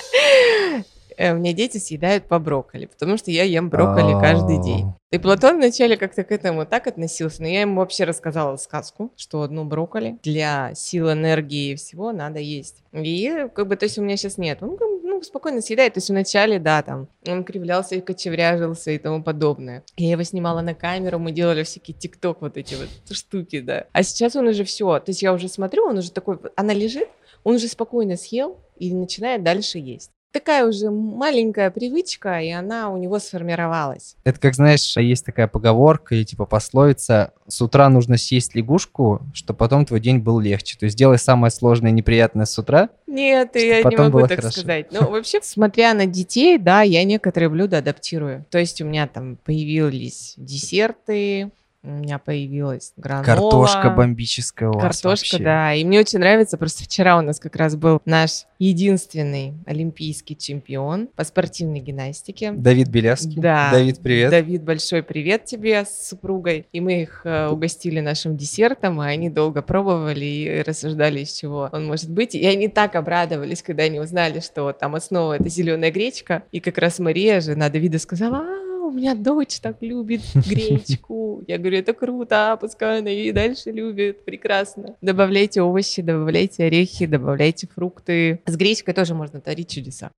[1.17, 4.87] Э, Мне дети съедают по брокколи, потому что я ем брокколи каждый день.
[4.87, 4.97] А.
[5.15, 9.43] И Платон вначале как-то к этому так относился, но я ему вообще рассказала сказку, что
[9.43, 12.83] одну брокколи для сил, энергии и всего надо есть.
[12.93, 14.63] И как бы, то есть у меня сейчас нет.
[14.63, 14.77] Он
[15.17, 15.95] ну, спокойно съедает.
[15.95, 19.85] То есть вначале, да, там, он кривлялся и кочевряжился и тому подобное.
[19.97, 23.87] Я его снимала на камеру, мы делали всякие тикток вот эти вот штуки, да.
[23.93, 24.99] А сейчас он уже все.
[24.99, 27.09] То есть я уже смотрю, он уже такой, она лежит,
[27.45, 30.11] он уже спокойно съел и начинает дальше есть.
[30.37, 34.17] Такая уже маленькая привычка, и она у него сформировалась.
[34.23, 39.57] Это как, знаешь, есть такая поговорка и типа пословица «С утра нужно съесть лягушку, чтобы
[39.57, 40.77] потом твой день был легче».
[40.77, 42.91] То есть делай самое сложное и неприятное с утра.
[43.07, 44.61] Нет, я не могу так хорошо.
[44.61, 44.89] сказать.
[44.93, 48.45] Ну, вообще, смотря на детей, да, я некоторые блюда адаптирую.
[48.51, 51.51] То есть у меня там появились десерты,
[51.87, 53.25] у меня появилась гранола.
[53.25, 55.45] Картошка бомбическая у вас Картошка, вообще.
[55.45, 55.75] да.
[55.75, 61.09] И мне очень нравится, просто вчера у нас как раз был наш единственный олимпийский чемпион
[61.15, 62.53] по спортивной гимнастике.
[62.53, 63.41] Давид Белевский.
[63.41, 63.71] Да.
[63.71, 64.31] Давид, привет.
[64.31, 66.67] Давид, большой привет тебе с супругой.
[66.73, 71.69] И мы их э, угостили нашим десертом, и они долго пробовали и рассуждали, из чего
[71.73, 72.35] он может быть.
[72.35, 76.43] И они так обрадовались, когда они узнали, что там основа это зеленая гречка.
[76.51, 78.66] И как раз Мария, жена Давида, сказала, а,
[78.97, 81.43] меня дочь так любит гречку.
[81.47, 84.97] Я говорю, это круто, пускай она и дальше любит, прекрасно.
[85.01, 88.41] Добавляйте овощи, добавляйте орехи, добавляйте фрукты.
[88.47, 90.11] С гречкой тоже можно творить чудеса.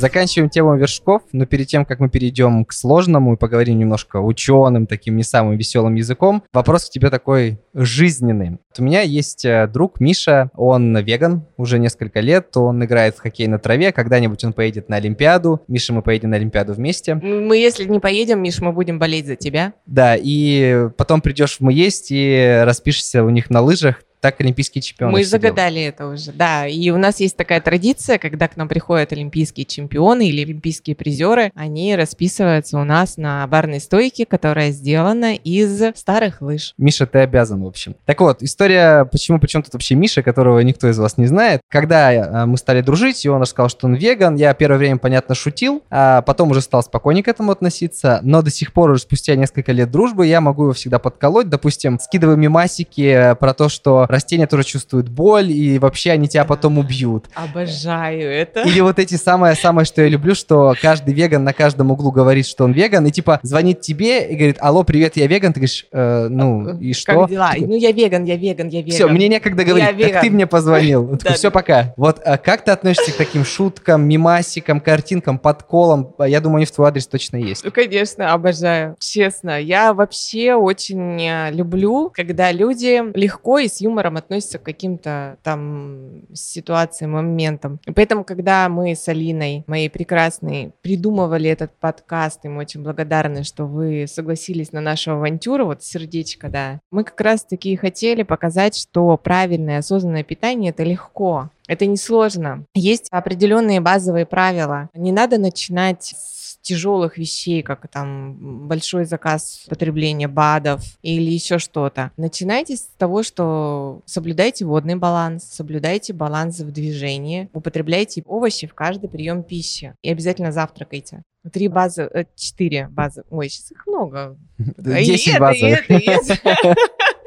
[0.00, 4.86] Заканчиваем тему вершков, но перед тем, как мы перейдем к сложному и поговорим немножко ученым,
[4.86, 8.52] таким не самым веселым языком, вопрос к тебе такой жизненный.
[8.52, 13.20] Вот у меня есть э, друг Миша, он веган уже несколько лет, он играет в
[13.20, 17.14] хоккей на траве, когда-нибудь он поедет на Олимпиаду, Миша, мы поедем на Олимпиаду вместе.
[17.14, 19.74] Мы, если не поедем, Миш, мы будем болеть за тебя.
[19.84, 24.82] Да, и потом придешь в «Мы есть» и распишешься у них на лыжах, так олимпийский
[24.82, 25.12] чемпион.
[25.12, 26.66] Мы загадали это уже, да.
[26.66, 31.50] И у нас есть такая традиция, когда к нам приходят олимпийские чемпионы или олимпийские призеры,
[31.54, 36.74] они расписываются у нас на барной стойке, которая сделана из старых лыж.
[36.76, 37.96] Миша, ты обязан, в общем.
[38.04, 41.60] Так вот, история, почему, почему тут вообще Миша, которого никто из вас не знает.
[41.68, 45.34] Когда э, мы стали дружить, и он рассказал, что он веган, я первое время, понятно,
[45.34, 49.34] шутил, а потом уже стал спокойнее к этому относиться, но до сих пор, уже спустя
[49.36, 54.46] несколько лет дружбы, я могу его всегда подколоть, допустим, скидываю мимасики про то, что растения
[54.46, 57.26] тоже чувствуют боль, и вообще они тебя потом убьют.
[57.34, 58.60] Обожаю это.
[58.62, 62.64] Или вот эти самое-самое, что я люблю, что каждый веган на каждом углу говорит, что
[62.64, 66.28] он веган, и типа звонит тебе и говорит, алло, привет, я веган, ты говоришь, «Э,
[66.28, 67.20] ну и что?
[67.20, 67.52] Как дела?
[67.58, 68.92] Ну, я веган, я веган, я веган.
[68.92, 70.22] Все, мне некогда говорить, так веган.
[70.22, 71.10] ты мне позвонил.
[71.20, 71.34] Да.
[71.34, 71.92] Все, пока.
[71.98, 76.14] Вот а как ты относишься к таким шуткам, мимасикам, картинкам, подколам?
[76.18, 77.62] Я думаю, они в твой адрес точно есть.
[77.62, 78.96] Ну, конечно, обожаю.
[78.98, 85.38] Честно, я вообще очень э, люблю, когда люди легко и с юмором относятся к каким-то
[85.42, 87.80] там ситуациям, моментам.
[87.94, 93.66] Поэтому, когда мы с Алиной, моей прекрасной, придумывали этот подкаст, и мы очень благодарны, что
[93.66, 99.78] вы согласились на нашу авантюру, вот сердечко, да, мы как раз-таки хотели показать, что правильное
[99.78, 101.50] осознанное питание— это легко.
[101.68, 102.64] Это несложно.
[102.74, 104.88] Есть определенные базовые правила.
[104.92, 112.10] Не надо начинать с тяжелых вещей, как там большой заказ потребления БАДов или еще что-то.
[112.16, 119.08] Начинайте с того, что соблюдайте водный баланс, соблюдайте баланс в движении, употребляйте овощи в каждый
[119.08, 121.22] прием пищи и обязательно завтракайте.
[121.52, 123.24] Три базы, э, четыре базы.
[123.30, 124.36] Ой, сейчас их много.
[124.58, 125.90] 10 это, и базовых.
[125.90, 126.74] это, и это.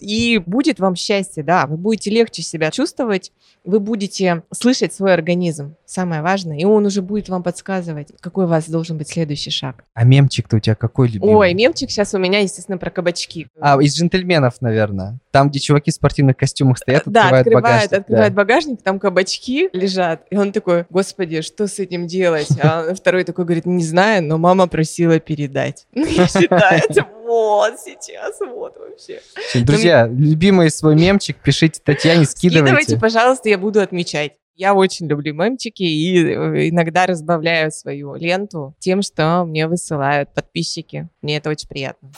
[0.00, 3.32] И будет вам счастье, да, вы будете легче себя чувствовать,
[3.64, 8.48] вы будете слышать свой организм, самое важное, и он уже будет вам подсказывать, какой у
[8.48, 9.84] вас должен быть следующий шаг.
[9.94, 11.34] А мемчик-то у тебя какой любимый?
[11.34, 13.48] Ой, мемчик сейчас у меня, естественно, про кабачки.
[13.60, 15.18] А, из джентльменов, наверное.
[15.32, 17.90] Там, где чуваки в спортивных костюмах стоят, да, открывают багажник.
[17.90, 17.96] да.
[17.98, 22.48] открывает багажник, там кабачки лежат, и он такой, господи, что с этим делать?
[22.62, 25.86] А второй такой говорит, не знаю, но мама просила передать.
[25.98, 27.06] Ну, я считаю, это
[27.48, 29.20] вот сейчас, вот вообще.
[29.54, 32.74] Друзья, любимый свой мемчик пишите Татьяне, скидывайте.
[32.74, 34.32] Скидывайте, пожалуйста, я буду отмечать.
[34.54, 41.08] Я очень люблю мемчики и э, иногда разбавляю свою ленту тем, что мне высылают подписчики.
[41.22, 42.10] Мне это очень приятно.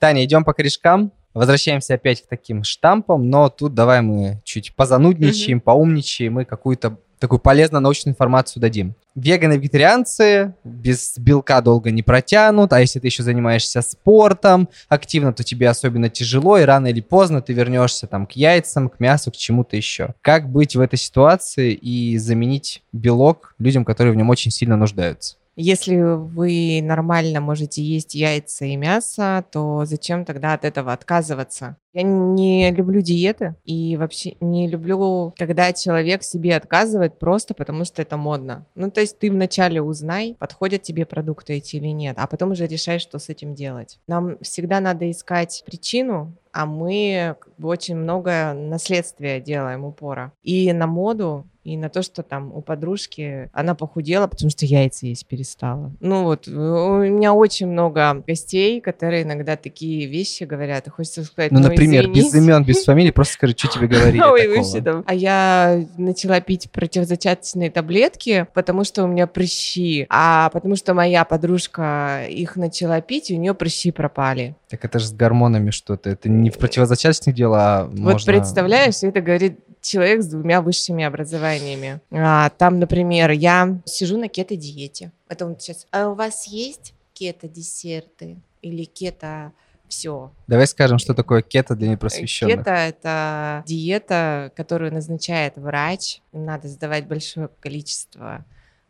[0.00, 1.12] Таня, идем по корешкам.
[1.32, 7.38] Возвращаемся опять к таким штампам, но тут давай мы чуть позанудничаем, поумничаем и какую-то такую
[7.38, 8.94] полезную научную информацию дадим.
[9.14, 15.44] Веганы вегетарианцы без белка долго не протянут, а если ты еще занимаешься спортом активно, то
[15.44, 19.36] тебе особенно тяжело, и рано или поздно ты вернешься там к яйцам, к мясу, к
[19.36, 20.14] чему-то еще.
[20.20, 25.36] Как быть в этой ситуации и заменить белок людям, которые в нем очень сильно нуждаются?
[25.54, 31.76] Если вы нормально можете есть яйца и мясо, то зачем тогда от этого отказываться?
[31.92, 38.00] Я не люблю диеты и вообще не люблю, когда человек себе отказывает просто потому, что
[38.02, 38.66] это модно.
[38.74, 42.66] Ну, то есть ты вначале узнай, подходят тебе продукты эти или нет, а потом уже
[42.66, 43.98] решай, что с этим делать.
[44.06, 50.32] Нам всегда надо искать причину, а мы очень много на следствие делаем упора.
[50.42, 55.06] И на моду, и на то, что там у подружки она похудела, потому что яйца
[55.06, 55.92] есть перестала.
[56.00, 61.52] Ну вот, у меня очень много гостей, которые иногда такие вещи говорят, и хочется сказать,
[61.52, 62.24] Ну, например, извинись».
[62.32, 64.56] без имен, без фамилий, просто скажи, что тебе говорили Ой, такого.
[64.56, 65.04] вообще там.
[65.06, 71.24] А я начала пить противозачаточные таблетки, потому что у меня прыщи, а потому что моя
[71.24, 74.54] подружка их начала пить, и у нее прыщи пропали.
[74.68, 76.10] Так это же с гормонами что-то.
[76.10, 81.02] Это не в противозачаточных дело, а Вот можно- представляешь, это говорит человек с двумя высшими
[81.04, 82.00] образованиями.
[82.12, 85.10] А, там, например, я сижу на кето-диете.
[85.28, 89.52] Это он сейчас, а у вас есть кето-десерты или кето
[89.92, 90.32] все.
[90.46, 92.58] Давай скажем, что такое кето для непросвещенных.
[92.58, 96.20] Кето– это диета, которую назначает врач.
[96.32, 98.44] Надо сдавать большое количество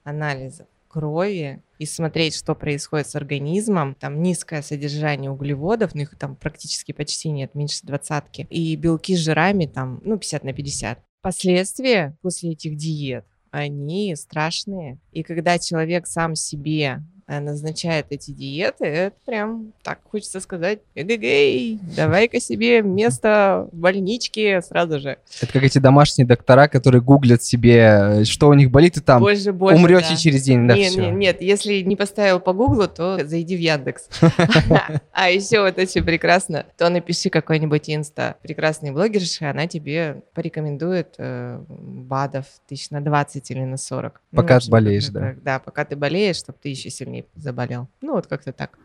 [0.04, 3.94] анализов крови и смотреть, что происходит с организмом.
[3.94, 8.46] Там низкое содержание углеводов, ну их там практически почти нет, меньше двадцатки.
[8.50, 10.98] И белки с жирами там, ну, 50 на 50.
[11.22, 14.98] Последствия после этих диет, они страшные.
[15.12, 17.02] И когда человек сам себе
[17.40, 24.98] назначает эти диеты, это прям так хочется сказать, эгэгэй, давай-ка себе место в больничке сразу
[24.98, 25.18] же.
[25.40, 29.20] Это как эти домашние доктора, которые гуглят себе, э, что у них болит, и там
[29.20, 30.16] боже, боже, умрете да.
[30.16, 30.66] через день.
[30.66, 34.08] Да, нет, нет, нет, если не поставил по гуглу, то зайди в Яндекс.
[35.12, 41.60] А еще вот очень прекрасно, то напиши какой-нибудь инста прекрасный блогерши, она тебе порекомендует э,
[41.68, 44.20] БАДов тысяч на 20 или на 40.
[44.34, 45.34] Пока ну, болеешь, да.
[45.42, 47.88] Да, пока ты болеешь, чтобы ты еще сильнее заболел.
[48.00, 48.78] Ну, вот как-то так.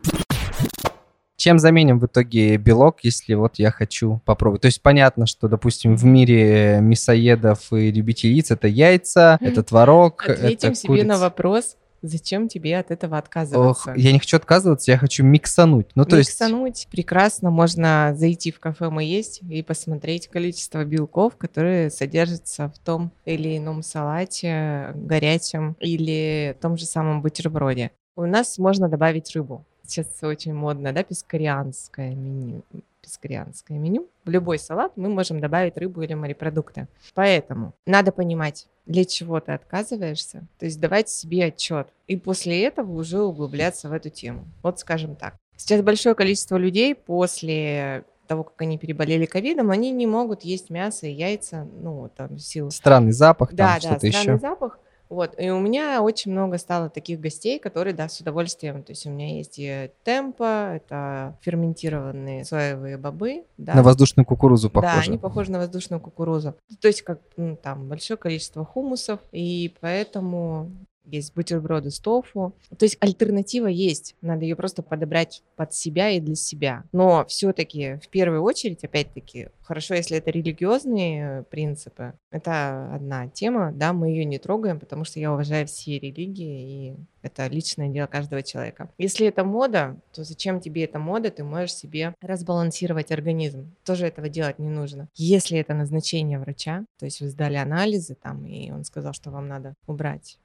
[1.37, 4.63] Чем заменим в итоге белок, если вот я хочу попробовать?
[4.63, 10.27] То есть понятно, что, допустим, в мире мясоедов и любителей яиц это яйца, это творог,
[10.27, 11.07] Ответим это себе курица.
[11.07, 13.91] на вопрос, Зачем тебе от этого отказываться?
[13.91, 15.87] Ох, я не хочу отказываться, я хочу миксануть.
[15.95, 16.89] Ну, то миксануть есть...
[16.89, 17.49] прекрасно.
[17.49, 23.57] Можно зайти в кафе «Мы есть» и посмотреть количество белков, которые содержатся в том или
[23.57, 27.91] ином салате, горячем или том же самом бутерброде.
[28.17, 29.63] У нас можно добавить рыбу.
[29.85, 32.63] Сейчас очень модно, да, пескарианское меню.
[32.99, 34.07] Пескарианское меню.
[34.25, 36.87] В любой салат мы можем добавить рыбу или морепродукты.
[37.13, 40.47] Поэтому надо понимать, для чего ты отказываешься.
[40.57, 41.89] То есть давать себе отчет.
[42.07, 44.45] И после этого уже углубляться в эту тему.
[44.63, 45.35] Вот скажем так.
[45.55, 51.05] Сейчас большое количество людей после того, как они переболели ковидом, они не могут есть мясо
[51.05, 52.71] и яйца, ну, там, сил.
[52.71, 54.39] Странный запах, да, там да, что-то странный еще.
[54.39, 54.79] запах.
[55.09, 59.05] Вот, и у меня очень много стало таких гостей, которые, да, с удовольствием, то есть
[59.05, 63.73] у меня есть и темпа, это ферментированные соевые бобы, да.
[63.75, 64.93] На воздушную кукурузу похоже.
[64.93, 66.55] Да, они похожи на воздушную кукурузу.
[66.81, 70.71] То есть как ну, там большое количество хумусов, и поэтому
[71.07, 72.53] есть бутерброды с тофу.
[72.77, 76.83] То есть альтернатива есть, надо ее просто подобрать под себя и для себя.
[76.91, 83.93] Но все-таки в первую очередь, опять-таки, хорошо, если это религиозные принципы, это одна тема, да,
[83.93, 88.41] мы ее не трогаем, потому что я уважаю все религии, и это личное дело каждого
[88.41, 88.89] человека.
[88.97, 91.29] Если это мода, то зачем тебе эта мода?
[91.29, 93.75] Ты можешь себе разбалансировать организм.
[93.83, 95.09] Тоже этого делать не нужно.
[95.15, 99.47] Если это назначение врача, то есть вы сдали анализы там, и он сказал, что вам
[99.47, 100.39] надо убрать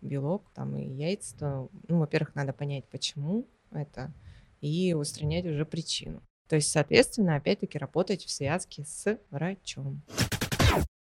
[0.00, 4.12] белок там и яйца, то, ну, во-первых, надо понять, почему это,
[4.60, 6.22] и устранять уже причину.
[6.48, 10.02] То есть, соответственно, опять-таки работать в связке с врачом.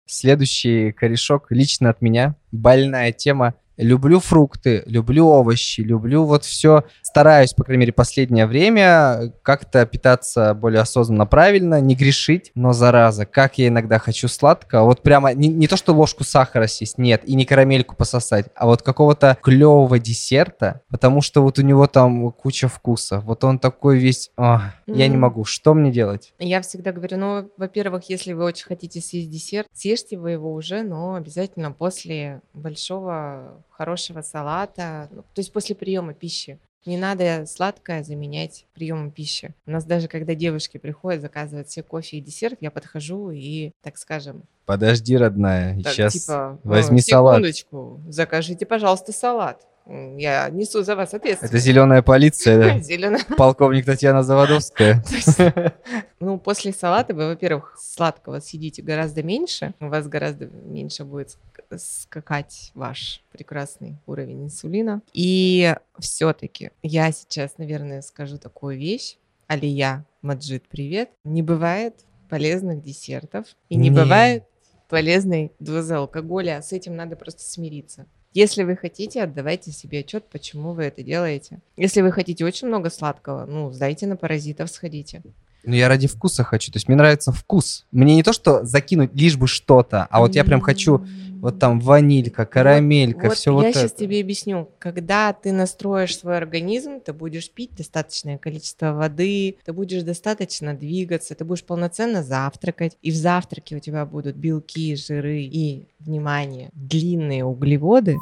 [0.05, 2.35] Следующий корешок лично от меня.
[2.51, 6.83] Больная тема люблю фрукты, люблю овощи, люблю вот все.
[7.01, 12.51] Стараюсь, по крайней мере, последнее время как-то питаться более осознанно, правильно, не грешить.
[12.55, 14.85] Но, зараза, как я иногда хочу сладкого.
[14.85, 18.65] Вот прямо не, не то, что ложку сахара съесть, нет, и не карамельку пососать, а
[18.67, 23.19] вот какого-то клевого десерта, потому что вот у него там куча вкуса.
[23.19, 24.31] Вот он такой весь...
[24.37, 24.97] Ох, mm-hmm.
[24.97, 25.43] Я не могу.
[25.43, 26.33] Что мне делать?
[26.39, 30.83] Я всегда говорю, ну, во-первых, если вы очень хотите съесть десерт, съешьте вы его уже,
[30.83, 36.59] но обязательно после большого хорошего салата, ну, то есть после приема пищи.
[36.85, 39.53] Не надо сладкое заменять приемом пищи.
[39.67, 43.97] У нас даже когда девушки приходят, заказывают все кофе и десерт, я подхожу и, так
[43.97, 44.43] скажем...
[44.65, 47.35] Подожди, родная, так, сейчас типа, возьми ну, салат.
[47.35, 49.67] Секундочку, закажите, пожалуйста, салат.
[49.87, 51.53] Я несу за вас ответственность.
[51.53, 53.35] Это зеленая полиция, да?
[53.35, 55.03] Полковник Татьяна Заводовская.
[56.19, 61.35] Ну, после салата вы, во-первых, сладкого съедите гораздо меньше, у вас гораздо меньше будет
[61.77, 65.01] скакать ваш прекрасный уровень инсулина.
[65.13, 69.17] И все-таки я сейчас, наверное, скажу такую вещь.
[69.47, 71.09] Алия, Маджид, привет.
[71.23, 71.95] Не бывает
[72.29, 74.43] полезных десертов и не, не бывает
[74.89, 76.61] полезной дозы алкоголя.
[76.61, 78.05] С этим надо просто смириться.
[78.33, 81.59] Если вы хотите, отдавайте себе отчет, почему вы это делаете.
[81.75, 85.21] Если вы хотите очень много сладкого, ну, сдайте на паразитов, сходите.
[85.63, 86.71] Ну, я ради вкуса хочу.
[86.71, 87.85] То есть мне нравится вкус.
[87.91, 91.05] Мне не то, что закинуть лишь бы что-то, а вот я прям хочу
[91.41, 93.79] вот там ванилька, карамелька, вот, все вот, вот я это.
[93.79, 94.69] сейчас тебе объясню.
[94.77, 101.33] Когда ты настроишь свой организм, ты будешь пить достаточное количество воды, ты будешь достаточно двигаться,
[101.33, 107.43] ты будешь полноценно завтракать, и в завтраке у тебя будут белки, жиры и, внимание, длинные
[107.43, 108.17] углеводы.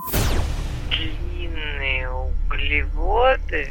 [0.90, 3.68] Длинные углеводы?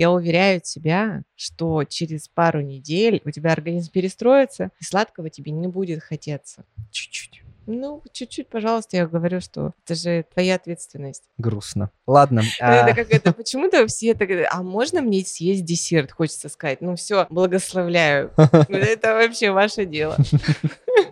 [0.00, 5.68] Я уверяю тебя, что через пару недель у тебя организм перестроится, и сладкого тебе не
[5.68, 6.64] будет хотеться.
[6.90, 7.42] Чуть-чуть.
[7.66, 11.24] Ну, чуть-чуть, пожалуйста, я говорю, что это же твоя ответственность.
[11.36, 11.90] Грустно.
[12.06, 12.40] Ладно.
[12.60, 16.80] Ну, а, Это как это, почему-то все так, а можно мне съесть десерт, хочется сказать.
[16.80, 18.32] Ну все, благословляю.
[18.68, 20.16] Это вообще ваше дело.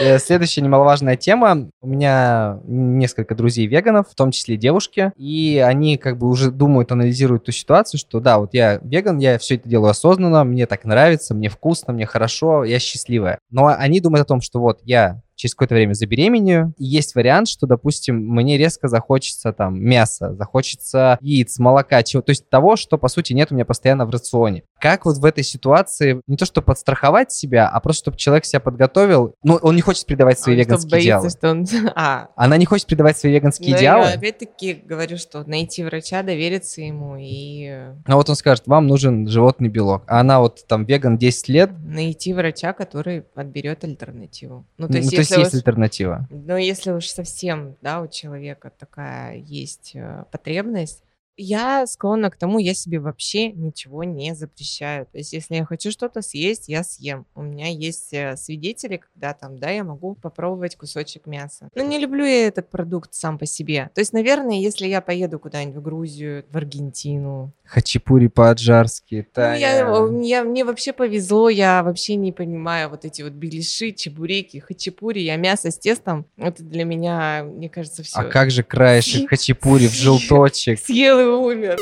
[0.00, 1.70] Э, Следующая немаловажная тема.
[1.80, 6.90] У меня несколько друзей веганов, в том числе девушки, и они как бы уже думают,
[6.92, 10.84] анализируют ту ситуацию, что да, вот я веган, я все это делаю осознанно, мне так
[10.84, 13.38] нравится, мне вкусно, мне хорошо, я счастливая.
[13.50, 17.48] Но они думают о том, что вот я через какое-то время забеременею, и есть вариант,
[17.48, 22.98] что, допустим, мне резко захочется там мяса, захочется яиц, молока, чего, то есть того, что,
[22.98, 24.62] по сути, нет у меня постоянно в рационе.
[24.84, 28.60] Как вот в этой ситуации не то, что подстраховать себя, а просто, чтобы человек себя
[28.60, 31.22] подготовил, ну, он не хочет предавать свои Он что, веганские идеалы.
[31.22, 31.66] боится, что он...
[31.94, 36.22] А, Она не хочет предавать свои веганские ну, идеалы, я опять-таки говорю, что найти врача,
[36.22, 40.84] довериться ему и но вот он скажет, вам нужен животный белок, а она вот там
[40.84, 44.66] веган 10 лет, найти врача, который подберет альтернативу.
[44.76, 46.28] Ну, ну, то есть, то есть уж- альтернатива.
[46.30, 51.03] Но если уж совсем, да, у человека такая есть э, потребность,
[51.36, 55.06] я склонна к тому, я себе вообще ничего не запрещаю.
[55.06, 57.26] То есть, если я хочу что-то съесть, я съем.
[57.34, 61.68] У меня есть э, свидетели, когда там, да, я могу попробовать кусочек мяса.
[61.74, 63.90] Но не люблю я этот продукт сам по себе.
[63.94, 69.84] То есть, наверное, если я поеду куда-нибудь в Грузию, в Аргентину, Хачапури по-аджарски, ну, я,
[69.84, 70.22] Таня.
[70.22, 75.36] я- мне вообще повезло, я вообще не понимаю вот эти вот беляши, чебуреки, хачапури, я
[75.36, 78.20] мясо с тестом, это для меня, мне кажется, все.
[78.20, 80.78] А как же краешек хачапури в желточек?
[80.78, 81.78] Съел и умер.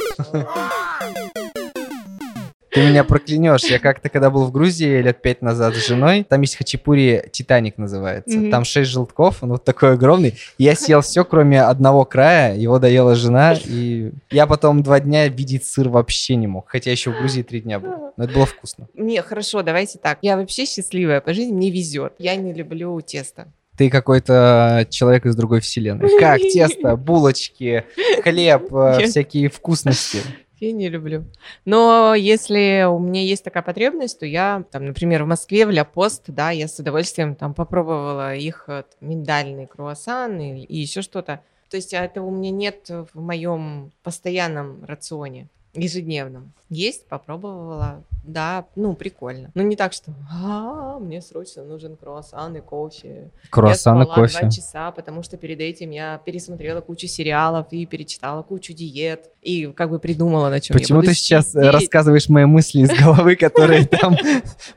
[2.72, 3.64] Ты меня проклянешь.
[3.64, 7.76] Я как-то, когда был в Грузии лет пять назад с женой, там есть хачапури Титаник
[7.76, 8.38] называется.
[8.38, 8.50] Мгм.
[8.50, 10.38] Там шесть желтков, он вот такой огромный.
[10.56, 12.56] Я съел все, кроме одного края.
[12.56, 13.54] Его доела жена.
[13.66, 16.70] И я потом два дня видеть сыр вообще не мог.
[16.70, 18.12] Хотя еще в Грузии три дня был.
[18.16, 18.88] Но это было вкусно.
[18.94, 20.18] Не, хорошо, давайте так.
[20.22, 22.14] Я вообще счастливая по жизни, мне везет.
[22.18, 23.52] Я не люблю тесто.
[23.76, 26.18] Ты какой-то человек из другой вселенной.
[26.18, 27.84] Как тесто, булочки,
[28.22, 30.18] хлеб, э, всякие вкусности.
[30.62, 31.24] Я не люблю.
[31.64, 35.84] Но если у меня есть такая потребность, то я, там, например, в Москве в Ля
[35.84, 41.42] Пост, да, я с удовольствием там попробовала их э, миндальный круассан и, и еще что-то.
[41.68, 46.52] То есть этого у меня нет в моем постоянном рационе, ежедневном.
[46.68, 49.50] Есть, попробовала, да, ну, прикольно.
[49.54, 53.30] Но не так, что «А, мне срочно нужен круассан и кофе.
[53.50, 54.40] Круассан и я спала кофе.
[54.40, 59.30] два часа, потому что перед этим я пересмотрела кучу сериалов и перечитала кучу диет.
[59.42, 61.72] И как бы придумала, на чем Почему я ты сейчас э, сидеть.
[61.72, 64.16] рассказываешь мои мысли из головы, которые там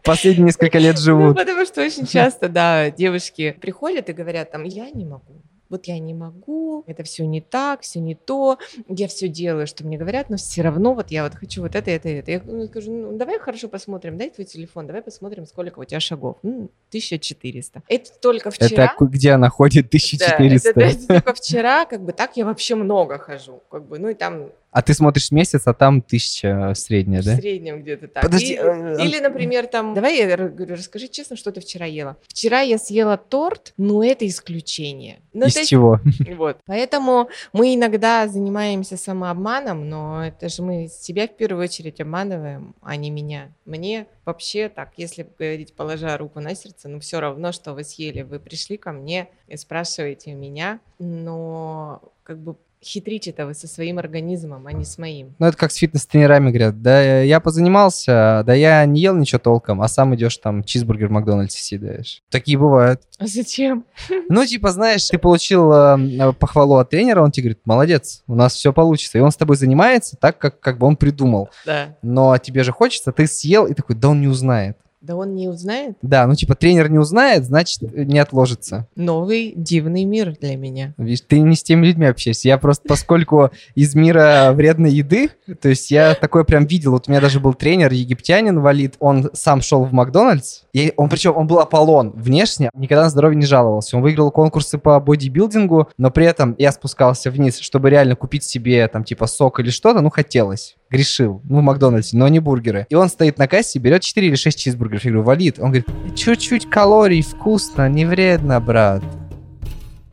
[0.03, 1.37] последние несколько лет Ну, живут?
[1.37, 5.41] потому что очень часто, да, девушки приходят и говорят там, я не могу.
[5.69, 8.57] Вот я не могу, это все не так, все не то,
[8.87, 11.89] я все делаю, что мне говорят, но все равно вот я вот хочу вот это,
[11.89, 12.31] это, это.
[12.31, 15.99] Я ну, скажу, ну давай хорошо посмотрим, дай твой телефон, давай посмотрим, сколько у тебя
[15.99, 16.37] шагов.
[16.43, 17.83] «М, 1400.
[17.87, 18.93] Это только вчера.
[18.95, 20.69] Это где она ходит Да, 1400?
[20.69, 24.13] это, это только вчера, как бы так я вообще много хожу, как бы, ну и
[24.13, 27.37] там А ты смотришь месяц, а там 1000 средняя, в да?
[27.37, 28.21] среднем где-то так.
[28.23, 32.17] Подожди, И- э, Или, например, там, давай я говорю, расскажи честно, что ты вчера ела.
[32.27, 35.21] Вчера я съела торт, но это исключение.
[35.31, 36.01] Ну, Из есть, чего?
[36.35, 36.57] Вот.
[36.65, 42.97] Поэтому мы иногда занимаемся самообманом, но это же мы себя в первую очередь обманываем, а
[42.97, 43.53] не меня.
[43.63, 48.23] Мне вообще так, если говорить, положа руку на сердце, ну все равно, что вы съели,
[48.23, 54.67] вы пришли ко мне и спрашиваете меня, но как бы хитрите-то вы со своим организмом,
[54.67, 55.35] а не с моим.
[55.39, 56.81] Ну, это как с фитнес-тренерами говорят.
[56.81, 61.11] Да, я позанимался, да я не ел ничего толком, а сам идешь там чизбургер в
[61.11, 62.21] Макдональдсе съедаешь.
[62.29, 63.01] Такие бывают.
[63.17, 63.85] А зачем?
[64.29, 68.53] Ну, типа, знаешь, ты получил э, похвалу от тренера, он тебе говорит, молодец, у нас
[68.53, 69.17] все получится.
[69.17, 71.49] И он с тобой занимается так, как, как бы он придумал.
[71.65, 71.95] Да.
[72.01, 74.77] Но тебе же хочется, ты съел и такой, да он не узнает.
[75.05, 75.97] Да он не узнает.
[76.01, 78.87] Да, ну типа тренер не узнает, значит не отложится.
[78.95, 80.95] Новый дивный мир для меня.
[80.97, 82.47] Видишь, ты не с теми людьми общаешься.
[82.47, 85.29] Я просто, поскольку из мира вредной еды,
[85.61, 86.91] то есть я такое прям видел.
[86.93, 88.95] Вот у меня даже был тренер, египтянин, валид.
[88.99, 90.63] Он сам шел в Макдональдс.
[90.73, 93.95] И он, причем, он был Аполлон внешне, никогда на здоровье не жаловался.
[93.95, 98.87] Он выиграл конкурсы по бодибилдингу, но при этом я спускался вниз, чтобы реально купить себе
[98.87, 100.75] там типа сок или что-то, ну хотелось.
[100.89, 102.85] Грешил, ну, в Макдональдсе, но не бургеры.
[102.89, 105.03] И он стоит на кассе, берет 4 или 6 чизбургеров.
[105.03, 105.59] Я говорю, валид.
[105.59, 109.03] Он говорит, чуть-чуть калорий, вкусно, не вредно, брат.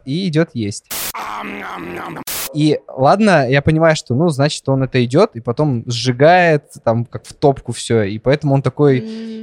[0.05, 0.87] И идет есть.
[2.55, 7.27] И ладно, я понимаю, что, ну, значит, он это идет, и потом сжигает, там, как
[7.27, 9.01] в топку все, и поэтому он такой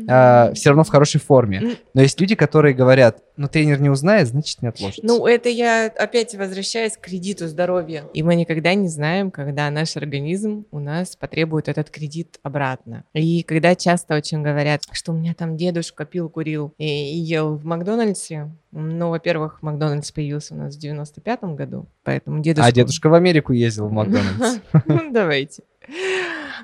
[0.07, 0.53] М.
[0.53, 1.75] все равно в хорошей форме.
[1.93, 5.01] Но есть люди, которые говорят, Но тренер не узнает, значит не отложится.
[5.05, 8.03] Ну, это я опять возвращаюсь к кредиту здоровья.
[8.13, 13.05] И мы никогда не знаем, когда наш организм у нас потребует этот кредит обратно.
[13.13, 17.63] И когда часто очень говорят, что у меня там дедушка пил, курил и, ел в
[17.63, 22.67] Макдональдсе, ну, во-первых, Макдональдс появился у нас в 95-м году, поэтому дедушка...
[22.67, 24.59] А дедушка в Америку ездил в Макдональдс.
[25.11, 25.63] Давайте.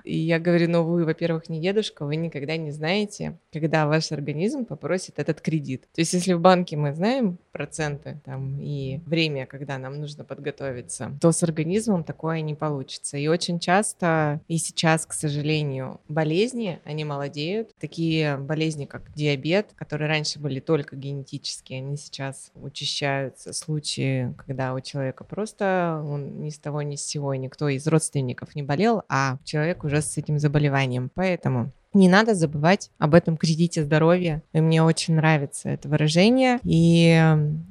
[0.04, 4.66] И я говорю, ну вы, во-первых, не дедушка, вы никогда не знаете, когда ваш организм
[4.66, 5.88] попросит этот кредит.
[5.93, 11.12] То есть если в банке мы знаем проценты там, и время, когда нам нужно подготовиться,
[11.22, 13.18] то с организмом такое не получится.
[13.18, 17.70] И очень часто, и сейчас, к сожалению, болезни, они молодеют.
[17.80, 23.54] Такие болезни, как диабет, которые раньше были только генетические, они сейчас учащаются.
[23.54, 28.56] Случаи, когда у человека просто он ни с того ни с сего, никто из родственников
[28.56, 31.11] не болел, а человек уже с этим заболеванием.
[31.13, 34.43] Поэтому не надо забывать об этом кредите здоровья.
[34.51, 36.59] И мне очень нравится это выражение.
[36.63, 37.23] И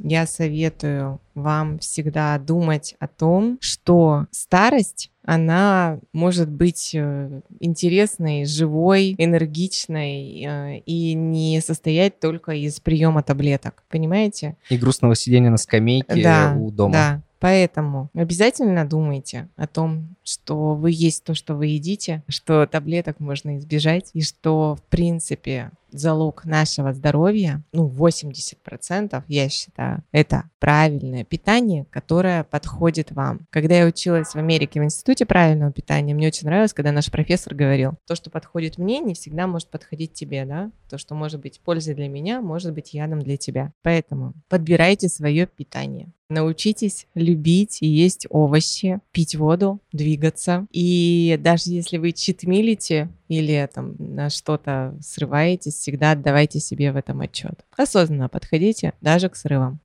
[0.02, 9.14] я советую вам всегда думать о том, что старость она может быть э, интересной, живой,
[9.18, 13.82] энергичной э, и не состоять только из приема таблеток.
[13.88, 14.56] Понимаете?
[14.68, 16.92] И грустного сидения на скамейке да, у дома.
[16.92, 23.20] Да, Поэтому обязательно думайте о том, что вы есть то, что вы едите, что таблеток
[23.20, 31.24] можно избежать, и что, в принципе, залог нашего здоровья, ну, 80%, я считаю, это правильное
[31.24, 33.46] питание, которое подходит вам.
[33.50, 37.54] Когда я училась в Америке в Институте правильного питания, мне очень нравилось, когда наш профессор
[37.54, 40.70] говорил, то, что подходит мне, не всегда может подходить тебе, да?
[40.90, 43.72] То, что может быть пользой для меня, может быть ядом для тебя.
[43.82, 46.12] Поэтому подбирайте свое питание.
[46.30, 50.66] Научитесь любить и есть овощи, пить воду, двигаться.
[50.72, 57.20] И даже если вы читмилите или там на что-то срываетесь, всегда отдавайте себе в этом
[57.20, 57.64] отчет.
[57.76, 59.80] Осознанно подходите даже к срывам.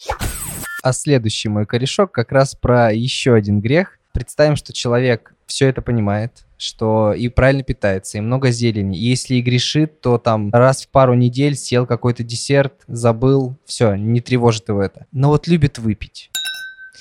[0.81, 3.99] А следующий мой корешок как раз про еще один грех.
[4.13, 8.97] Представим, что человек все это понимает, что и правильно питается, и много зелени.
[8.97, 13.95] И если и грешит, то там раз в пару недель съел какой-то десерт, забыл, все,
[13.95, 15.05] не тревожит его это.
[15.13, 16.29] Но вот любит выпить.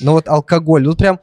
[0.00, 1.18] Ну вот алкоголь, вот прям,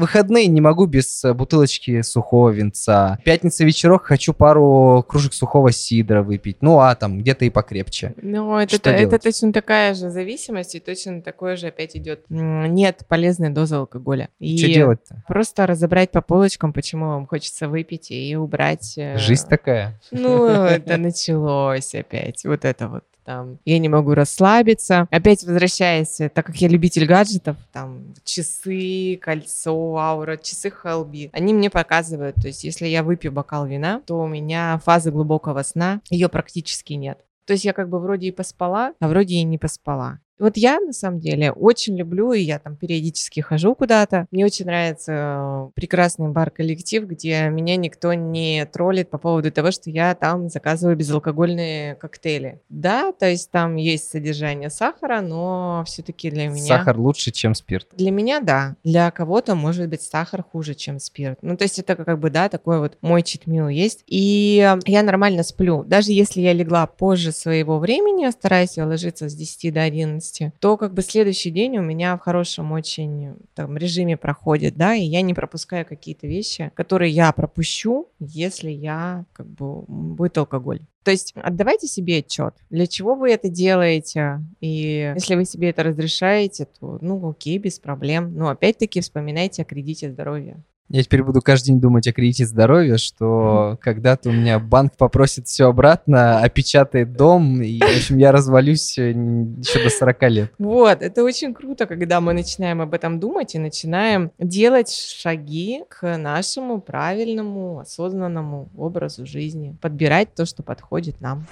[0.00, 3.18] выходные не могу без э, бутылочки сухого винца.
[3.24, 6.58] Пятница вечерок хочу пару кружек сухого сидра выпить.
[6.60, 8.14] Ну, а там где-то и покрепче.
[8.20, 12.24] Ну, это, это, это точно такая же зависимость, и точно такое же опять идет.
[12.28, 14.28] Нет полезной дозы алкоголя.
[14.38, 15.22] И Что делать-то?
[15.28, 18.94] Просто разобрать по полочкам, почему вам хочется выпить, и убрать...
[18.96, 20.00] Э, Жизнь такая.
[20.10, 22.44] Ну, это началось опять.
[22.44, 25.06] Вот это вот там, я не могу расслабиться.
[25.12, 31.70] Опять возвращаясь, так как я любитель гаджетов, там, часы, кольцо, аура, часы Хелби, они мне
[31.70, 36.28] показывают, то есть если я выпью бокал вина, то у меня фазы глубокого сна, ее
[36.28, 37.24] практически нет.
[37.46, 40.18] То есть я как бы вроде и поспала, а вроде и не поспала.
[40.40, 44.26] Вот я, на самом деле, очень люблю, и я там периодически хожу куда-то.
[44.30, 49.90] Мне очень нравится э, прекрасный бар-коллектив, где меня никто не троллит по поводу того, что
[49.90, 52.60] я там заказываю безалкогольные коктейли.
[52.68, 56.78] Да, то есть там есть содержание сахара, но все-таки для меня...
[56.78, 57.88] Сахар лучше, чем спирт.
[57.92, 58.76] Для меня, да.
[58.82, 61.38] Для кого-то, может быть, сахар хуже, чем спирт.
[61.42, 64.04] Ну, то есть это как бы, да, такой вот мой читмил есть.
[64.06, 65.84] И я нормально сплю.
[65.84, 70.76] Даже если я легла позже своего времени, стараюсь ложиться с 10 до 11, деятельности, то
[70.76, 75.22] как бы следующий день у меня в хорошем очень там, режиме проходит, да, и я
[75.22, 80.80] не пропускаю какие-то вещи, которые я пропущу, если я как бы будет алкоголь.
[81.02, 85.82] То есть отдавайте себе отчет, для чего вы это делаете, и если вы себе это
[85.82, 88.34] разрешаете, то, ну, окей, без проблем.
[88.34, 90.62] Но опять-таки вспоминайте о кредите здоровья.
[90.92, 95.46] Я теперь буду каждый день думать о кредите здоровья, что когда-то у меня банк попросит
[95.46, 100.52] все обратно, опечатает дом, и, в общем, я развалюсь еще до 40 лет.
[100.58, 106.16] Вот, это очень круто, когда мы начинаем об этом думать и начинаем делать шаги к
[106.16, 111.46] нашему правильному, осознанному образу жизни, подбирать то, что подходит нам.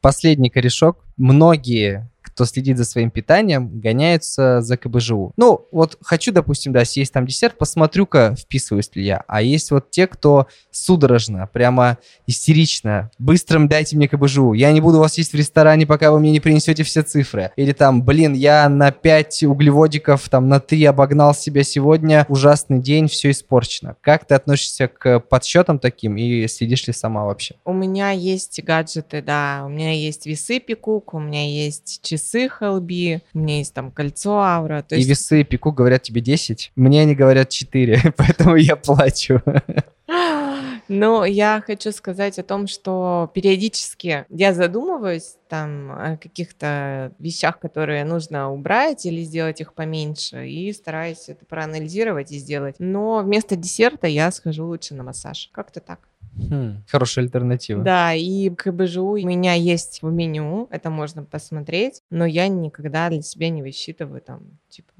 [0.00, 1.04] Последний корешок.
[1.16, 5.32] Многие кто следит за своим питанием, гоняются за КБЖУ.
[5.36, 9.24] Ну, вот хочу, допустим, да, съесть там десерт, посмотрю-ка, вписываюсь ли я.
[9.26, 14.52] А есть вот те, кто судорожно, прямо истерично, быстрым дайте мне КБЖУ.
[14.52, 17.50] Я не буду вас есть в ресторане, пока вы мне не принесете все цифры.
[17.56, 23.08] Или там, блин, я на 5 углеводиков, там, на 3 обогнал себя сегодня, ужасный день,
[23.08, 23.96] все испорчено.
[24.00, 27.56] Как ты относишься к подсчетам таким и следишь ли сама вообще?
[27.64, 33.22] У меня есть гаджеты, да, у меня есть весы Пикук, у меня есть часы Хелби,
[33.34, 34.82] у меня есть там кольцо Аура.
[34.82, 35.06] То есть...
[35.06, 39.42] И весы Пику говорят тебе 10, мне они говорят 4, поэтому я плачу.
[40.88, 48.04] Но я хочу сказать о том, что периодически я задумываюсь там о каких-то вещах, которые
[48.04, 52.76] нужно убрать или сделать их поменьше, и стараюсь это проанализировать и сделать.
[52.78, 55.50] Но вместо десерта я схожу лучше на массаж.
[55.52, 56.08] Как-то так.
[56.38, 57.82] Хм, хорошая альтернатива.
[57.82, 63.22] Да, и КБЖУ у меня есть в меню, это можно посмотреть, но я никогда для
[63.22, 64.92] себя не высчитываю там, типа,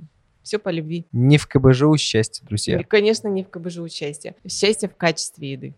[0.43, 1.07] все по любви.
[1.13, 2.81] Не в КБЖУ счастье, друзья.
[2.81, 4.35] И, конечно, не в КБЖУ счастье.
[4.49, 5.75] Счастье в качестве еды.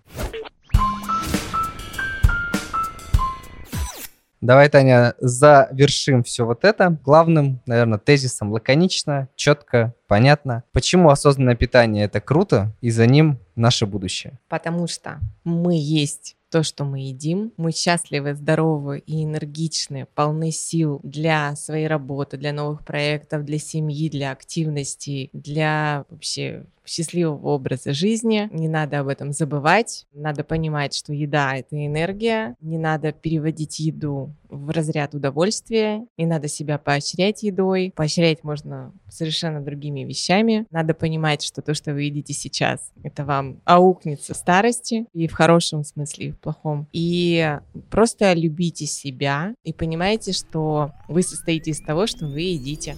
[4.41, 10.65] Давай, Таня, завершим все вот это главным, наверное, тезисом лаконично, четко, понятно.
[10.73, 14.39] Почему осознанное питание это круто, и за ним наше будущее?
[14.49, 17.53] Потому что мы есть то, что мы едим.
[17.57, 24.11] Мы счастливы, здоровы и энергичны, полны сил для своей работы, для новых проектов, для семьи,
[24.11, 28.49] для активности, для вообще счастливого образа жизни.
[28.53, 30.07] Не надо об этом забывать.
[30.13, 32.57] Надо понимать, что еда— это энергия.
[32.61, 36.05] Не надо переводить еду в разряд удовольствия.
[36.19, 37.93] Не надо себя поощрять едой.
[37.95, 40.67] Поощрять можно совершенно другими вещами.
[40.71, 45.85] Надо понимать, что то, что вы едите сейчас, это вам аукнется старости, и в хорошем
[45.85, 46.89] смысле, и в плохом.
[46.93, 47.59] И
[47.91, 52.97] просто любите себя и понимайте, что вы состоите из того, что вы едите.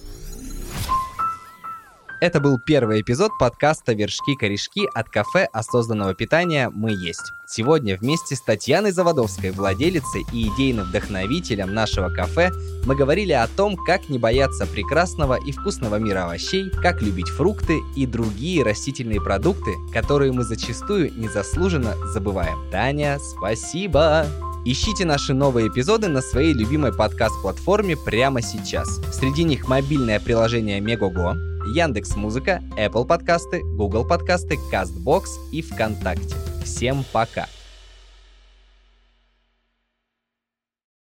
[2.23, 7.33] Это был первый эпизод подкаста «Вершки-корешки» от кафе осознанного питания «Мы есть».
[7.49, 12.53] Сегодня вместе с Татьяной Заводовской, владелицей и идейным вдохновителем нашего кафе,
[12.87, 17.81] мы говорили о том, как не бояться прекрасного и вкусного мира овощей, как любить фрукты
[17.97, 22.71] и другие растительные продукты, которые мы зачастую незаслуженно забываем.
[22.71, 24.27] Таня, спасибо!
[24.65, 29.01] Ищите наши новые эпизоды на своей любимой подкаст-платформе прямо сейчас.
[29.13, 31.37] Среди них мобильное приложение Мегого,
[31.67, 36.35] Яндекс Музыка, Apple подкасты, Google подкасты, Castbox и ВКонтакте.
[36.65, 37.47] Всем пока!